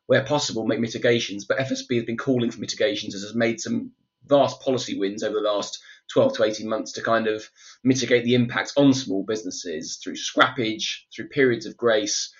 where 0.05 0.23
possible, 0.23 0.67
make 0.67 0.81
mitigations. 0.81 1.47
But 1.47 1.61
FSB 1.61 1.97
has 1.97 2.05
been 2.05 2.19
calling 2.19 2.51
for 2.51 2.61
mitigations, 2.61 3.15
as 3.15 3.23
has 3.23 3.35
made 3.35 3.59
some 3.59 3.93
vast 4.27 4.61
policy 4.61 4.99
wins 4.99 5.23
over 5.23 5.35
the 5.35 5.41
last 5.41 5.81
12 6.13 6.37
to 6.37 6.45
18 6.45 6.69
months 6.69 6.93
to 6.93 7.03
kind 7.03 7.27
of 7.27 7.49
mitigate 7.83 8.25
the 8.25 8.35
impact 8.35 8.73
on 8.77 8.93
small 8.93 9.25
businesses 9.25 9.99
through 10.03 10.15
scrappage, 10.15 11.03
through 11.15 11.29
periods 11.29 11.67
of 11.67 11.77
grace, 11.77 12.33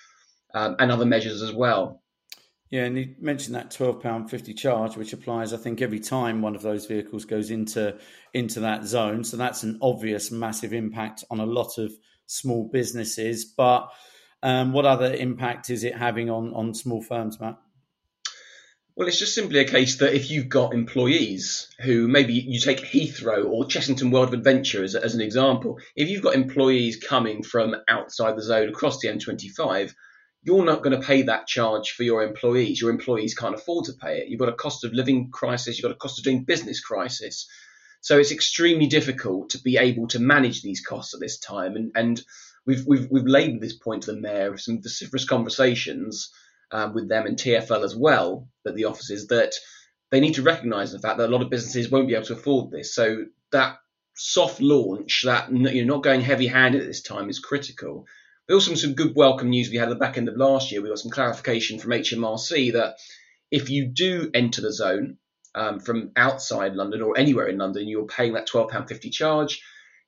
um, 0.53 0.75
and 0.79 0.91
other 0.91 1.05
measures 1.05 1.41
as 1.41 1.53
well. 1.53 2.01
Yeah, 2.71 2.85
and 2.85 2.97
you 2.97 3.15
mentioned 3.19 3.55
that 3.55 3.71
twelve 3.71 4.01
pound 4.01 4.29
fifty 4.29 4.53
charge, 4.53 4.97
which 4.97 5.13
applies, 5.13 5.53
I 5.53 5.57
think, 5.57 5.81
every 5.81 5.99
time 5.99 6.41
one 6.41 6.55
of 6.55 6.61
those 6.61 6.87
vehicles 6.87 7.23
goes 7.23 7.51
into 7.51 7.97
into 8.33 8.59
that 8.61 8.85
zone. 8.85 9.23
So 9.23 9.37
that's 9.37 9.63
an 9.63 9.77
obvious, 9.81 10.31
massive 10.31 10.73
impact 10.73 11.23
on 11.29 11.39
a 11.39 11.45
lot 11.45 11.77
of 11.77 11.93
small 12.25 12.67
businesses. 12.67 13.45
But 13.45 13.89
um, 14.41 14.73
what 14.73 14.85
other 14.85 15.13
impact 15.13 15.69
is 15.69 15.83
it 15.83 15.95
having 15.95 16.29
on 16.29 16.53
on 16.53 16.73
small 16.73 17.01
firms, 17.01 17.39
Matt? 17.39 17.57
Well, 18.97 19.09
it's 19.09 19.19
just 19.19 19.35
simply 19.35 19.59
a 19.59 19.67
case 19.67 19.97
that 19.97 20.13
if 20.13 20.31
you've 20.31 20.47
got 20.47 20.73
employees 20.73 21.67
who 21.81 22.07
maybe 22.07 22.33
you 22.33 22.61
take 22.61 22.79
Heathrow 22.79 23.45
or 23.45 23.65
Chessington 23.65 24.09
World 24.09 24.29
of 24.29 24.35
Adventure 24.35 24.85
as, 24.85 24.95
as 24.95 25.15
an 25.15 25.19
example, 25.19 25.79
if 25.97 26.07
you've 26.07 26.23
got 26.23 26.33
employees 26.33 26.95
coming 26.95 27.43
from 27.43 27.75
outside 27.89 28.37
the 28.37 28.41
zone 28.41 28.69
across 28.69 28.99
the 28.99 29.09
M25, 29.09 29.93
you're 30.43 30.63
not 30.63 30.81
going 30.81 30.97
to 30.97 31.05
pay 31.05 31.23
that 31.23 31.45
charge 31.45 31.91
for 31.91 32.03
your 32.03 32.23
employees. 32.23 32.79
Your 32.79 32.89
employees 32.89 33.33
can't 33.33 33.55
afford 33.55 33.83
to 33.85 33.93
pay 33.93 34.19
it. 34.19 34.29
You've 34.29 34.39
got 34.39 34.47
a 34.47 34.53
cost 34.53 34.85
of 34.85 34.93
living 34.93 35.29
crisis, 35.29 35.77
you've 35.77 35.89
got 35.89 35.95
a 35.95 35.99
cost 35.99 36.19
of 36.19 36.23
doing 36.23 36.45
business 36.45 36.79
crisis. 36.79 37.49
So 37.99 38.17
it's 38.17 38.31
extremely 38.31 38.87
difficult 38.87 39.49
to 39.49 39.61
be 39.61 39.75
able 39.75 40.07
to 40.09 40.19
manage 40.19 40.61
these 40.61 40.79
costs 40.79 41.13
at 41.13 41.19
this 41.19 41.37
time. 41.37 41.75
And, 41.75 41.91
and 41.95 42.21
we've, 42.65 42.85
we've, 42.87 43.09
we've 43.11 43.25
labelled 43.25 43.61
this 43.61 43.75
point 43.75 44.03
to 44.03 44.13
the 44.13 44.21
mayor 44.21 44.53
of 44.53 44.61
some 44.61 44.81
vociferous 44.81 45.25
conversations 45.27 46.29
um, 46.71 46.93
with 46.93 47.09
them 47.09 47.25
and 47.25 47.37
TFL 47.37 47.83
as 47.83 47.95
well 47.95 48.47
at 48.65 48.75
the 48.75 48.85
offices 48.85 49.27
that 49.27 49.53
they 50.11 50.19
need 50.19 50.35
to 50.35 50.43
recognise 50.43 50.91
the 50.91 50.99
fact 50.99 51.17
that 51.17 51.29
a 51.29 51.31
lot 51.31 51.41
of 51.41 51.49
businesses 51.49 51.89
won't 51.89 52.07
be 52.07 52.15
able 52.15 52.25
to 52.25 52.33
afford 52.33 52.71
this. 52.71 52.93
So 52.93 53.25
that 53.51 53.77
soft 54.15 54.61
launch, 54.61 55.23
that 55.25 55.51
you're 55.51 55.85
not 55.85 56.03
going 56.03 56.21
heavy-handed 56.21 56.81
at 56.81 56.87
this 56.87 57.01
time, 57.01 57.29
is 57.29 57.39
critical. 57.39 58.05
But 58.47 58.53
also 58.53 58.75
some 58.75 58.93
good 58.93 59.15
welcome 59.15 59.49
news 59.49 59.69
we 59.69 59.77
had 59.77 59.89
at 59.89 59.89
the 59.89 59.99
back 59.99 60.17
end 60.17 60.29
of 60.29 60.37
last 60.37 60.71
year. 60.71 60.81
We 60.81 60.89
got 60.89 60.99
some 60.99 61.11
clarification 61.11 61.79
from 61.79 61.91
HMRC 61.91 62.73
that 62.73 62.97
if 63.51 63.69
you 63.69 63.87
do 63.87 64.29
enter 64.33 64.61
the 64.61 64.71
zone 64.71 65.17
um, 65.55 65.79
from 65.79 66.11
outside 66.15 66.75
London 66.75 67.01
or 67.01 67.17
anywhere 67.17 67.47
in 67.47 67.57
London, 67.57 67.87
you're 67.87 68.05
paying 68.05 68.33
that 68.33 68.47
£12.50 68.47 69.11
charge. 69.11 69.61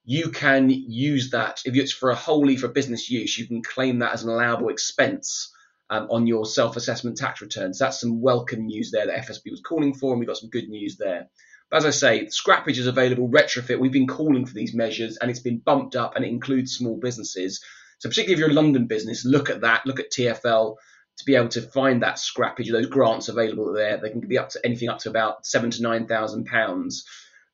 You 0.05 0.29
can 0.29 0.69
use 0.69 1.31
that 1.31 1.61
if 1.65 1.75
it's 1.75 1.91
for 1.91 2.11
a 2.11 2.15
wholly 2.15 2.55
for 2.55 2.67
business 2.67 3.09
use. 3.09 3.37
You 3.37 3.47
can 3.47 3.63
claim 3.63 3.99
that 3.99 4.13
as 4.13 4.23
an 4.23 4.29
allowable 4.29 4.69
expense 4.69 5.51
um, 5.89 6.07
on 6.09 6.27
your 6.27 6.45
self-assessment 6.45 7.17
tax 7.17 7.41
returns. 7.41 7.79
That's 7.79 7.99
some 7.99 8.21
welcome 8.21 8.65
news 8.65 8.91
there 8.91 9.07
that 9.07 9.25
FSB 9.25 9.51
was 9.51 9.61
calling 9.61 9.93
for, 9.93 10.11
and 10.11 10.19
we 10.19 10.25
got 10.25 10.37
some 10.37 10.49
good 10.49 10.69
news 10.69 10.97
there. 10.97 11.29
But 11.69 11.77
as 11.77 11.85
I 11.85 11.89
say, 11.89 12.25
scrappage 12.27 12.77
is 12.77 12.87
available, 12.87 13.29
retrofit. 13.29 13.79
We've 13.79 13.91
been 13.91 14.07
calling 14.07 14.45
for 14.45 14.53
these 14.53 14.73
measures, 14.73 15.17
and 15.17 15.29
it's 15.29 15.41
been 15.41 15.59
bumped 15.59 15.95
up, 15.95 16.15
and 16.15 16.23
it 16.23 16.29
includes 16.29 16.75
small 16.75 16.97
businesses. 16.97 17.63
So 17.99 18.09
particularly 18.09 18.33
if 18.33 18.39
you're 18.39 18.57
a 18.57 18.61
London 18.61 18.87
business, 18.87 19.25
look 19.25 19.49
at 19.49 19.61
that. 19.61 19.85
Look 19.85 19.99
at 19.99 20.11
TFL 20.11 20.75
to 21.17 21.25
be 21.25 21.35
able 21.35 21.49
to 21.49 21.61
find 21.61 22.03
that 22.03 22.17
scrappage. 22.17 22.71
Those 22.71 22.85
grants 22.85 23.27
available 23.27 23.73
there, 23.73 23.97
they 23.97 24.09
can 24.09 24.21
be 24.21 24.37
up 24.37 24.49
to 24.49 24.61
anything 24.63 24.89
up 24.89 24.99
to 24.99 25.09
about 25.09 25.45
seven 25.45 25.71
to 25.71 25.81
nine 25.81 26.07
thousand 26.07 26.45
pounds. 26.45 27.05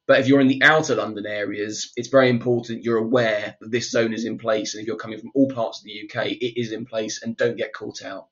But 0.05 0.19
if 0.19 0.27
you're 0.27 0.41
in 0.41 0.49
the 0.49 0.63
outer 0.63 0.95
London 0.95 1.25
areas, 1.25 1.91
it's 1.95 2.09
very 2.09 2.29
important 2.29 2.83
you're 2.83 2.97
aware 2.97 3.55
that 3.61 3.71
this 3.71 3.89
zone 3.89 4.13
is 4.13 4.25
in 4.25 4.37
place. 4.37 4.73
And 4.73 4.81
if 4.81 4.87
you're 4.87 4.97
coming 4.97 5.19
from 5.19 5.31
all 5.33 5.49
parts 5.49 5.79
of 5.79 5.85
the 5.85 6.03
UK, 6.03 6.27
it 6.27 6.59
is 6.59 6.73
in 6.73 6.85
place 6.85 7.23
and 7.23 7.37
don't 7.37 7.55
get 7.55 7.73
caught 7.73 8.03
out. 8.03 8.27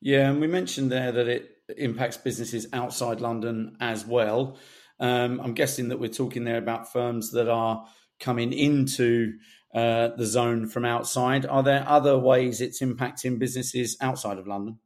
Yeah, 0.00 0.30
and 0.30 0.40
we 0.40 0.46
mentioned 0.46 0.92
there 0.92 1.12
that 1.12 1.28
it 1.28 1.50
impacts 1.76 2.16
businesses 2.16 2.66
outside 2.72 3.20
London 3.20 3.76
as 3.80 4.06
well. 4.06 4.58
Um, 5.00 5.40
I'm 5.40 5.54
guessing 5.54 5.88
that 5.88 6.00
we're 6.00 6.08
talking 6.08 6.44
there 6.44 6.58
about 6.58 6.92
firms 6.92 7.32
that 7.32 7.48
are 7.48 7.86
coming 8.20 8.52
into 8.52 9.34
uh, 9.74 10.08
the 10.16 10.24
zone 10.24 10.68
from 10.68 10.84
outside. 10.84 11.44
Are 11.44 11.62
there 11.62 11.84
other 11.86 12.18
ways 12.18 12.60
it's 12.60 12.80
impacting 12.80 13.38
businesses 13.38 13.96
outside 14.00 14.38
of 14.38 14.46
London? 14.46 14.78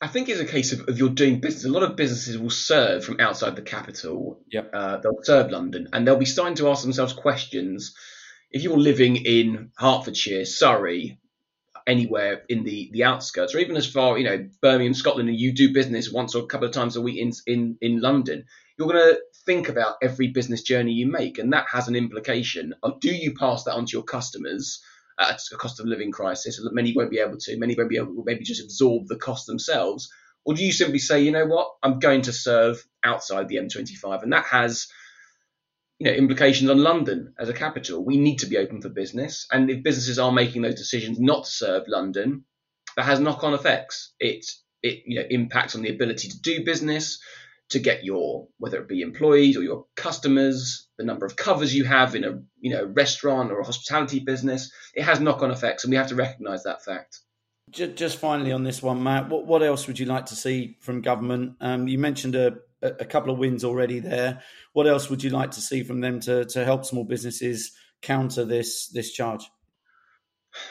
I 0.00 0.08
think 0.08 0.28
it's 0.28 0.40
a 0.40 0.44
case 0.44 0.72
of, 0.72 0.88
of 0.88 0.98
you're 0.98 1.08
doing 1.08 1.40
business. 1.40 1.64
A 1.64 1.70
lot 1.70 1.82
of 1.82 1.96
businesses 1.96 2.36
will 2.36 2.50
serve 2.50 3.04
from 3.04 3.20
outside 3.20 3.56
the 3.56 3.62
capital. 3.62 4.40
Yep. 4.52 4.70
Uh, 4.72 4.96
they'll 4.98 5.22
serve 5.22 5.50
London 5.50 5.88
and 5.92 6.06
they'll 6.06 6.16
be 6.16 6.26
starting 6.26 6.56
to 6.56 6.68
ask 6.68 6.82
themselves 6.82 7.12
questions. 7.12 7.94
If 8.50 8.62
you're 8.62 8.78
living 8.78 9.16
in 9.16 9.70
Hertfordshire, 9.76 10.44
Surrey, 10.44 11.18
anywhere 11.86 12.42
in 12.48 12.64
the, 12.64 12.90
the 12.92 13.04
outskirts, 13.04 13.54
or 13.54 13.58
even 13.58 13.76
as 13.76 13.86
far, 13.86 14.18
you 14.18 14.24
know, 14.24 14.48
Birmingham, 14.60 14.94
Scotland, 14.94 15.28
and 15.28 15.38
you 15.38 15.52
do 15.52 15.72
business 15.72 16.10
once 16.10 16.34
or 16.34 16.42
a 16.42 16.46
couple 16.46 16.66
of 16.66 16.72
times 16.72 16.96
a 16.96 17.00
week 17.00 17.18
in, 17.18 17.32
in, 17.46 17.76
in 17.80 18.00
London, 18.00 18.44
you're 18.78 18.88
going 18.88 19.14
to 19.14 19.20
think 19.44 19.68
about 19.68 19.96
every 20.02 20.28
business 20.28 20.62
journey 20.62 20.92
you 20.92 21.06
make. 21.06 21.38
And 21.38 21.52
that 21.52 21.66
has 21.70 21.88
an 21.88 21.96
implication 21.96 22.74
of 22.82 23.00
do 23.00 23.14
you 23.14 23.34
pass 23.34 23.64
that 23.64 23.74
on 23.74 23.86
to 23.86 23.92
your 23.92 24.04
customers? 24.04 24.82
at 25.18 25.40
a 25.52 25.56
cost 25.56 25.80
of 25.80 25.86
living 25.86 26.10
crisis. 26.10 26.60
Many 26.72 26.92
won't 26.92 27.10
be 27.10 27.20
able 27.20 27.36
to. 27.38 27.56
Many 27.56 27.74
won't 27.76 27.90
be 27.90 27.96
able 27.96 28.14
to 28.14 28.22
maybe 28.26 28.44
just 28.44 28.62
absorb 28.62 29.06
the 29.06 29.16
cost 29.16 29.46
themselves. 29.46 30.10
Or 30.44 30.54
do 30.54 30.64
you 30.64 30.72
simply 30.72 30.98
say, 30.98 31.22
you 31.22 31.32
know 31.32 31.46
what, 31.46 31.70
I'm 31.82 31.98
going 31.98 32.22
to 32.22 32.32
serve 32.32 32.84
outside 33.02 33.48
the 33.48 33.56
M25, 33.56 34.22
and 34.22 34.32
that 34.32 34.44
has 34.44 34.88
you 35.98 36.06
know 36.06 36.12
implications 36.12 36.70
on 36.70 36.78
London 36.78 37.34
as 37.38 37.48
a 37.48 37.54
capital. 37.54 38.04
We 38.04 38.16
need 38.16 38.38
to 38.38 38.46
be 38.46 38.58
open 38.58 38.82
for 38.82 38.88
business, 38.88 39.46
and 39.50 39.70
if 39.70 39.82
businesses 39.82 40.18
are 40.18 40.32
making 40.32 40.62
those 40.62 40.74
decisions 40.74 41.18
not 41.18 41.44
to 41.44 41.50
serve 41.50 41.84
London, 41.88 42.44
that 42.96 43.04
has 43.04 43.20
knock-on 43.20 43.54
effects. 43.54 44.12
It 44.18 44.46
it 44.82 45.02
you 45.06 45.20
know 45.20 45.26
impacts 45.28 45.74
on 45.74 45.82
the 45.82 45.90
ability 45.90 46.28
to 46.28 46.40
do 46.40 46.64
business, 46.64 47.20
to 47.70 47.78
get 47.78 48.04
your 48.04 48.48
whether 48.58 48.80
it 48.80 48.88
be 48.88 49.02
employees 49.02 49.56
or 49.56 49.62
your 49.62 49.86
customers, 49.96 50.88
the 50.98 51.04
number 51.04 51.26
of 51.26 51.36
covers 51.36 51.74
you 51.74 51.84
have 51.84 52.14
in 52.14 52.24
a 52.24 52.40
you 52.60 52.70
know 52.70 52.84
restaurant 52.84 53.50
or 53.50 53.60
a 53.60 53.64
hospitality 53.64 54.20
business. 54.20 54.72
It 54.94 55.04
has 55.04 55.20
knock-on 55.20 55.50
effects, 55.50 55.84
and 55.84 55.90
we 55.90 55.96
have 55.96 56.08
to 56.08 56.16
recognise 56.16 56.64
that 56.64 56.84
fact. 56.84 57.20
Just 57.70 58.18
finally 58.18 58.52
on 58.52 58.62
this 58.62 58.82
one, 58.82 59.02
Matt, 59.02 59.28
what, 59.28 59.46
what 59.46 59.62
else 59.62 59.86
would 59.86 59.98
you 59.98 60.06
like 60.06 60.26
to 60.26 60.36
see 60.36 60.76
from 60.80 61.00
government? 61.00 61.56
Um, 61.60 61.88
you 61.88 61.98
mentioned 61.98 62.36
a, 62.36 62.58
a 62.84 63.04
couple 63.04 63.32
of 63.32 63.38
wins 63.38 63.64
already 63.64 64.00
there. 64.00 64.42
What 64.72 64.86
else 64.86 65.08
would 65.08 65.22
you 65.22 65.30
like 65.30 65.52
to 65.52 65.60
see 65.60 65.82
from 65.82 66.00
them 66.00 66.20
to, 66.20 66.44
to 66.46 66.64
help 66.64 66.84
small 66.84 67.04
businesses 67.04 67.72
counter 68.02 68.44
this 68.44 68.88
this 68.88 69.12
charge? 69.12 69.48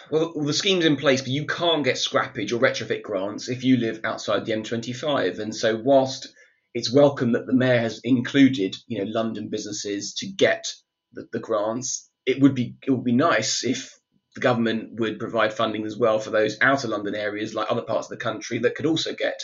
Well, 0.10 0.34
the 0.34 0.54
scheme's 0.54 0.86
in 0.86 0.96
place, 0.96 1.22
but 1.22 1.32
you 1.32 1.46
can't 1.46 1.84
get 1.84 1.96
scrappage 1.96 2.54
or 2.54 2.60
retrofit 2.60 3.02
grants 3.02 3.50
if 3.50 3.64
you 3.64 3.78
live 3.78 4.00
outside 4.06 4.46
the 4.46 4.54
M25. 4.54 5.40
And 5.40 5.54
so, 5.54 5.76
whilst 5.76 6.34
it's 6.74 6.94
welcome 6.94 7.34
that 7.34 7.46
the 7.46 7.54
mayor 7.54 7.80
has 7.80 8.00
included, 8.04 8.76
you 8.88 9.00
know, 9.00 9.12
London 9.12 9.50
businesses 9.50 10.14
to 10.16 10.28
get 10.28 10.72
the, 11.12 11.28
the 11.34 11.40
grants, 11.40 12.10
it 12.26 12.42
would 12.42 12.56
be 12.56 12.76
it 12.86 12.92
would 12.92 13.04
be 13.04 13.12
nice 13.12 13.66
if 13.66 14.00
the 14.36 14.42
government 14.42 15.00
would 15.00 15.20
provide 15.20 15.54
funding 15.54 15.86
as 15.86 15.98
well 15.98 16.18
for 16.18 16.32
those 16.32 16.58
outer 16.62 16.88
London 16.88 17.14
areas, 17.14 17.54
like 17.54 17.70
other 17.70 17.84
parts 17.84 18.08
of 18.08 18.18
the 18.18 18.24
country, 18.24 18.60
that 18.60 18.76
could 18.76 18.86
also 18.86 19.14
get 19.14 19.40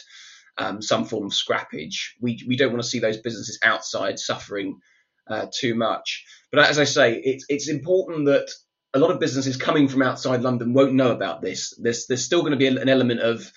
um, 0.59 0.81
some 0.81 1.05
form 1.05 1.25
of 1.25 1.31
scrappage. 1.31 2.11
We 2.21 2.43
we 2.47 2.57
don't 2.57 2.71
want 2.71 2.83
to 2.83 2.89
see 2.89 2.99
those 2.99 3.17
businesses 3.17 3.59
outside 3.63 4.19
suffering 4.19 4.79
uh, 5.27 5.47
too 5.51 5.73
much. 5.73 6.25
But 6.51 6.67
as 6.67 6.77
I 6.77 6.83
say, 6.83 7.15
it's 7.15 7.45
it's 7.49 7.69
important 7.69 8.25
that 8.25 8.49
a 8.93 8.99
lot 8.99 9.11
of 9.11 9.19
businesses 9.19 9.57
coming 9.57 9.87
from 9.87 10.01
outside 10.01 10.41
London 10.41 10.73
won't 10.73 10.93
know 10.93 11.11
about 11.11 11.41
this. 11.41 11.73
There's 11.81 12.05
there's 12.07 12.25
still 12.25 12.41
going 12.41 12.51
to 12.51 12.57
be 12.57 12.67
an 12.67 12.89
element 12.89 13.21
of 13.21 13.51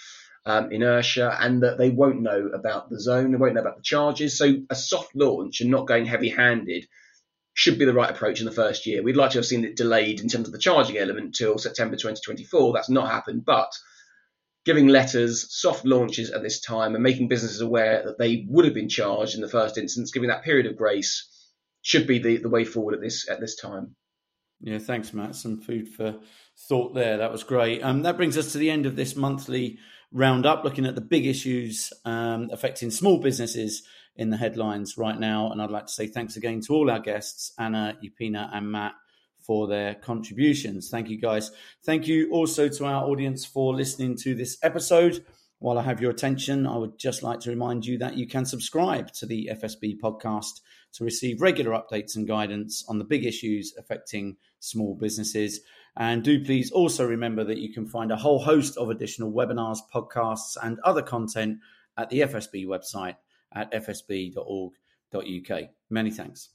um, 0.47 0.73
inertia, 0.73 1.37
and 1.41 1.63
that 1.63 1.79
they 1.79 1.91
won't 1.91 2.23
know 2.23 2.51
about 2.53 2.91
the 2.91 3.01
zone, 3.01 3.31
they 3.31 3.37
won't 3.37 3.55
know 3.55 3.61
about 3.61 3.77
the 3.77 3.83
charges. 3.83 4.39
So 4.39 4.55
a 4.71 4.75
soft 4.75 5.15
launch 5.15 5.61
and 5.61 5.71
not 5.71 5.87
going 5.87 6.07
heavy-handed 6.07 6.87
should 7.55 7.79
be 7.79 7.85
the 7.85 7.93
right 7.93 8.11
approach 8.11 8.41
in 8.41 8.47
the 8.47 8.53
first 8.53 8.87
year. 8.87 9.03
We'd 9.03 9.17
like 9.17 9.33
to 9.33 9.39
have 9.39 9.47
seen 9.47 9.65
it 9.65 9.77
delayed 9.77 10.21
in 10.21 10.29
terms 10.29 10.49
of 10.49 10.53
the 10.53 10.59
charging 10.59 10.97
element 10.97 11.35
till 11.35 11.59
September 11.59 11.97
2024. 11.97 12.73
That's 12.73 12.89
not 12.89 13.11
happened, 13.11 13.45
but 13.45 13.73
giving 14.65 14.89
letters, 14.89 15.47
soft 15.51 15.85
launches 15.85 16.31
at 16.31 16.43
this 16.43 16.61
time, 16.61 16.95
and 16.95 17.03
making 17.03 17.29
businesses 17.29 17.61
aware 17.61 18.03
that 18.05 18.19
they 18.19 18.47
would 18.49 18.65
have 18.65 18.75
been 18.75 18.89
charged 18.89 19.35
in 19.35 19.41
the 19.41 19.49
first 19.49 19.79
instance, 19.79 20.13
giving 20.13 20.29
that 20.29 20.45
period 20.45 20.67
of 20.67 20.77
grace, 20.77 21.29
should 21.83 22.07
be 22.07 22.19
the, 22.19 22.37
the 22.37 22.49
way 22.49 22.65
forward 22.65 22.95
at 22.95 23.01
this 23.01 23.29
at 23.29 23.41
this 23.41 23.57
time. 23.57 23.97
Yeah, 24.61 24.79
thanks, 24.79 25.13
Matt. 25.13 25.35
Some 25.35 25.61
food 25.61 25.89
for 25.89 26.21
thought 26.69 26.95
there. 26.95 27.17
That 27.19 27.33
was 27.33 27.43
great. 27.43 27.83
Um, 27.83 28.03
that 28.03 28.17
brings 28.17 28.39
us 28.39 28.53
to 28.53 28.59
the 28.59 28.71
end 28.71 28.87
of 28.87 28.95
this 28.95 29.17
monthly 29.17 29.79
roundup, 30.13 30.63
looking 30.63 30.87
at 30.87 30.95
the 30.95 31.01
big 31.01 31.27
issues 31.27 31.93
um, 32.05 32.49
affecting 32.53 32.91
small 32.91 33.19
businesses 33.19 33.83
in 34.15 34.31
the 34.31 34.37
headlines 34.37 34.97
right 34.97 35.19
now. 35.19 35.51
And 35.51 35.61
I'd 35.61 35.71
like 35.71 35.87
to 35.87 35.93
say 35.93 36.07
thanks 36.07 36.37
again 36.37 36.61
to 36.67 36.75
all 36.75 36.91
our 36.91 37.01
guests, 37.01 37.53
Anna, 37.59 37.97
Yupina, 38.05 38.49
and 38.53 38.71
Matt, 38.71 38.93
for 39.45 39.67
their 39.67 39.95
contributions. 39.95 40.89
Thank 40.91 41.09
you, 41.09 41.21
guys. 41.21 41.51
Thank 41.85 42.07
you 42.07 42.31
also 42.31 42.69
to 42.69 42.85
our 42.85 43.05
audience 43.05 43.45
for 43.45 43.75
listening 43.75 44.17
to 44.19 44.35
this 44.35 44.59
episode. 44.63 45.25
While 45.59 45.79
I 45.79 45.83
have 45.83 46.01
your 46.01 46.11
attention, 46.11 46.67
I 46.67 46.77
would 46.77 46.99
just 46.99 47.23
like 47.23 47.39
to 47.41 47.51
remind 47.51 47.87
you 47.87 47.97
that 47.99 48.17
you 48.17 48.27
can 48.27 48.45
subscribe 48.45 49.13
to 49.13 49.27
the 49.27 49.51
FSB 49.53 50.01
podcast 50.01 50.61
to 50.95 51.05
receive 51.05 51.41
regular 51.41 51.71
updates 51.71 52.17
and 52.17 52.27
guidance 52.27 52.85
on 52.89 52.99
the 52.99 53.05
big 53.05 53.25
issues 53.25 53.73
affecting 53.79 54.37
small 54.59 54.97
businesses. 54.97 55.61
And 55.97 56.25
do 56.25 56.45
please 56.45 56.73
also 56.73 57.07
remember 57.07 57.45
that 57.45 57.59
you 57.59 57.73
can 57.73 57.87
find 57.87 58.11
a 58.11 58.17
whole 58.17 58.41
host 58.41 58.77
of 58.77 58.91
additional 58.91 59.33
webinars, 59.33 59.79
podcasts, 59.95 60.57
and 60.61 60.81
other 60.81 61.03
content 61.03 61.59
at 61.97 62.11
the 62.11 62.21
FSB 62.21 62.67
website 62.67 63.17
at 63.53 63.73
fsb.org.uk. 63.73 65.63
Many 65.91 66.11
thanks. 66.11 66.49